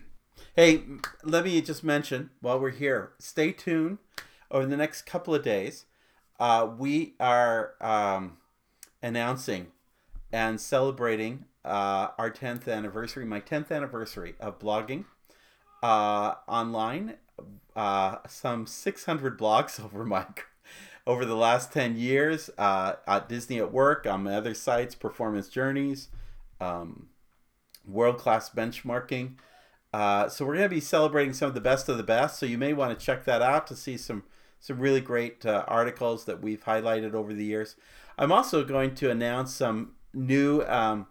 Hey, 0.56 0.84
let 1.24 1.46
me 1.46 1.62
just 1.62 1.84
mention 1.84 2.32
while 2.42 2.60
we're 2.60 2.72
here, 2.72 3.12
stay 3.20 3.52
tuned 3.52 4.00
over 4.52 4.66
the 4.66 4.78
next 4.78 5.04
couple 5.04 5.34
of 5.34 5.44
days. 5.44 5.86
Uh, 6.40 6.70
we 6.78 7.16
are 7.20 7.74
um, 7.82 8.38
announcing 9.02 9.68
and 10.32 10.60
celebrating 10.60 11.46
uh, 11.64 12.10
our 12.18 12.32
10th 12.32 12.68
anniversary, 12.68 13.26
my 13.26 13.40
10th 13.40 13.72
anniversary 13.72 14.36
of 14.40 14.60
blogging 14.60 15.06
uh, 15.84 16.36
online. 16.48 17.16
Uh, 17.76 18.18
some 18.28 18.66
600 18.66 19.38
blogs 19.38 19.84
over 19.84 20.04
my 20.04 20.26
over 21.06 21.24
the 21.24 21.36
last 21.36 21.72
10 21.72 21.96
years 21.96 22.50
uh, 22.58 22.94
at 23.08 23.30
Disney 23.30 23.60
at 23.60 23.72
Work, 23.72 24.06
on 24.06 24.24
my 24.24 24.36
other 24.36 24.54
sites, 24.54 24.94
Performance 24.94 25.48
Journeys, 25.48 26.10
um, 26.60 27.08
World 27.88 28.18
Class 28.18 28.50
Benchmarking. 28.50 29.36
Uh, 29.94 30.28
so 30.28 30.46
we're 30.46 30.56
going 30.56 30.70
to 30.70 30.76
be 30.76 30.82
celebrating 30.82 31.34
some 31.34 31.48
of 31.48 31.54
the 31.54 31.62
best 31.62 31.88
of 31.88 31.96
the 31.96 32.04
best. 32.04 32.38
So 32.38 32.46
you 32.46 32.58
may 32.58 32.74
want 32.74 32.98
to 32.98 33.06
check 33.06 33.24
that 33.24 33.42
out 33.42 33.68
to 33.68 33.76
see 33.76 33.96
some 33.98 34.24
some 34.60 34.80
really 34.80 35.00
great 35.00 35.46
uh, 35.46 35.64
articles 35.68 36.26
that 36.26 36.42
we've 36.42 36.64
highlighted 36.64 37.14
over 37.14 37.32
the 37.32 37.46
years. 37.46 37.76
I'm 38.18 38.32
also 38.32 38.64
going 38.64 38.96
to 38.96 39.12
announce 39.12 39.54
some 39.54 39.94
new 40.18 40.64
um, 40.64 41.08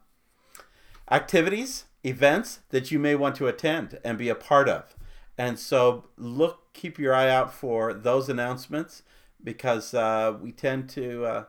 activities, 1.11 1.85
events 2.05 2.61
that 2.71 2.91
you 2.91 2.99
may 2.99 3.15
want 3.15 3.37
to 3.37 3.47
attend 3.47 3.99
and 4.05 4.19
be 4.19 4.29
a 4.29 4.35
part 4.35 4.69
of. 4.69 4.95
And 5.39 5.59
so 5.59 6.07
look, 6.17 6.73
keep 6.73 6.99
your 6.99 7.15
eye 7.15 7.31
out 7.31 7.53
for 7.53 7.93
those 7.93 8.29
announcements 8.29 9.03
because 9.43 9.95
uh, 9.95 10.37
we 10.41 10.51
tend 10.53 10.89
to, 10.91 11.25
uh, 11.25 11.45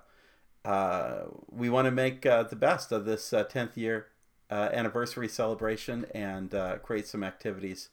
uh, 0.66 1.24
we 1.50 1.70
want 1.70 1.86
to 1.86 1.92
make 1.92 2.26
uh, 2.26 2.44
the 2.44 2.56
best 2.56 2.92
of 2.92 3.06
this 3.06 3.32
10th 3.32 3.70
uh, 3.70 3.72
year 3.76 4.08
anniversary 4.50 5.28
celebration 5.28 6.06
and 6.14 6.56
create 6.84 7.08
some 7.08 7.24
activities 7.24 7.90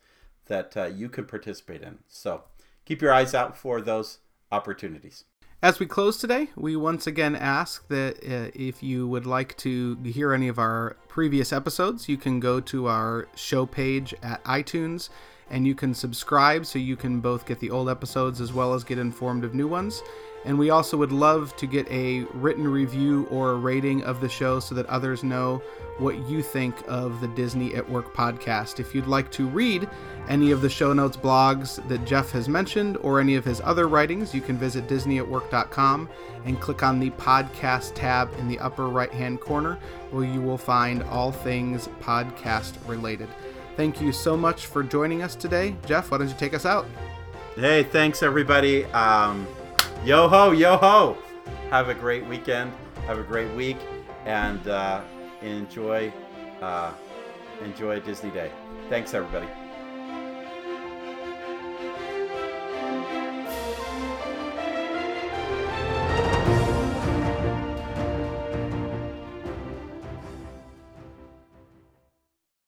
that 0.46 0.92
you 0.94 1.08
could 1.08 1.26
participate 1.26 1.82
in. 1.82 1.98
So 2.08 2.44
keep 2.84 3.00
your 3.00 3.12
eyes 3.12 3.34
out 3.34 3.56
for 3.56 3.80
those 3.80 4.18
opportunities. 4.52 5.24
As 5.64 5.80
we 5.80 5.86
close 5.86 6.18
today, 6.18 6.50
we 6.56 6.76
once 6.76 7.06
again 7.06 7.34
ask 7.34 7.88
that 7.88 8.16
uh, 8.18 8.50
if 8.54 8.82
you 8.82 9.08
would 9.08 9.24
like 9.24 9.56
to 9.56 9.96
hear 10.04 10.34
any 10.34 10.46
of 10.46 10.58
our 10.58 10.94
previous 11.08 11.54
episodes, 11.54 12.06
you 12.06 12.18
can 12.18 12.38
go 12.38 12.60
to 12.60 12.86
our 12.86 13.28
show 13.34 13.64
page 13.64 14.12
at 14.22 14.44
iTunes 14.44 15.08
and 15.51 15.66
you 15.66 15.74
can 15.74 15.95
subscribe 15.95 16.66
so 16.66 16.78
you 16.78 16.97
can 16.97 17.20
both 17.20 17.47
get 17.47 17.61
the 17.61 17.70
old 17.70 17.88
episodes 17.88 18.40
as 18.40 18.53
well 18.53 18.74
as 18.74 18.84
get 18.84 18.99
informed 18.99 19.45
of 19.45 19.55
new 19.55 19.68
ones. 19.68 20.03
And 20.45 20.59
we 20.59 20.70
also 20.70 20.97
would 20.99 21.12
love 21.12 21.57
to 21.57 21.66
get 21.66 21.90
a 21.90 22.24
written 22.34 22.68
review 22.68 23.26
or 23.30 23.53
a 23.53 23.57
rating 23.57 24.03
of 24.05 24.20
the 24.20 24.28
show 24.28 24.61
so 24.61 24.74
that 24.74 24.84
others 24.86 25.24
know 25.24 25.62
what 25.99 26.18
you 26.28 26.42
think 26.42 26.74
of 26.86 27.20
the 27.20 27.28
Disney 27.28 27.74
at 27.74 27.88
Work 27.88 28.14
podcast. 28.14 28.78
If 28.78 28.95
you'd 28.95 29.07
like 29.07 29.30
to 29.32 29.47
read 29.47 29.88
any 30.28 30.51
of 30.51 30.61
the 30.61 30.68
show 30.68 30.92
notes 30.92 31.16
blogs 31.16 31.86
that 31.88 32.05
Jeff 32.05 32.30
has 32.32 32.49
mentioned 32.49 32.99
or 32.99 33.20
any 33.20 33.36
of 33.36 33.45
his 33.45 33.61
other 33.62 33.88
writings, 33.88 34.34
you 34.34 34.42
can 34.42 34.59
visit 34.59 34.86
disneyatwork.com 34.86 36.09
and 36.45 36.61
click 36.61 36.82
on 36.82 37.01
the 37.01 37.11
podcast 37.11 37.95
tab 37.95 38.30
in 38.38 38.49
the 38.49 38.59
upper 38.59 38.88
right 38.88 39.12
hand 39.12 39.40
corner 39.40 39.78
where 40.11 40.24
you 40.24 40.42
will 40.42 40.59
find 40.59 41.03
all 41.05 41.32
things 41.32 41.88
podcast 42.01 42.74
related. 42.86 43.28
Thank 43.76 44.00
you 44.00 44.12
so 44.12 44.36
much 44.36 44.66
for 44.66 44.82
joining 44.82 45.22
us 45.22 45.34
today. 45.34 45.76
Jeff, 45.86 46.10
why 46.10 46.18
don't 46.18 46.28
you 46.28 46.34
take 46.38 46.54
us 46.54 46.64
out? 46.64 46.86
Hey, 47.56 47.82
thanks 47.82 48.22
everybody. 48.22 48.84
Um, 48.86 49.46
yo 50.04 50.28
ho, 50.28 50.52
yo 50.52 50.76
ho. 50.76 51.16
Have 51.70 51.88
a 51.88 51.94
great 51.94 52.26
weekend. 52.26 52.72
Have 53.06 53.18
a 53.18 53.22
great 53.22 53.52
week, 53.54 53.76
and 54.24 54.66
uh, 54.68 55.02
enjoy 55.42 56.12
uh, 56.62 56.92
enjoy 57.62 58.00
Disney 58.00 58.30
Day. 58.30 58.50
Thanks 58.88 59.12
everybody. 59.12 59.46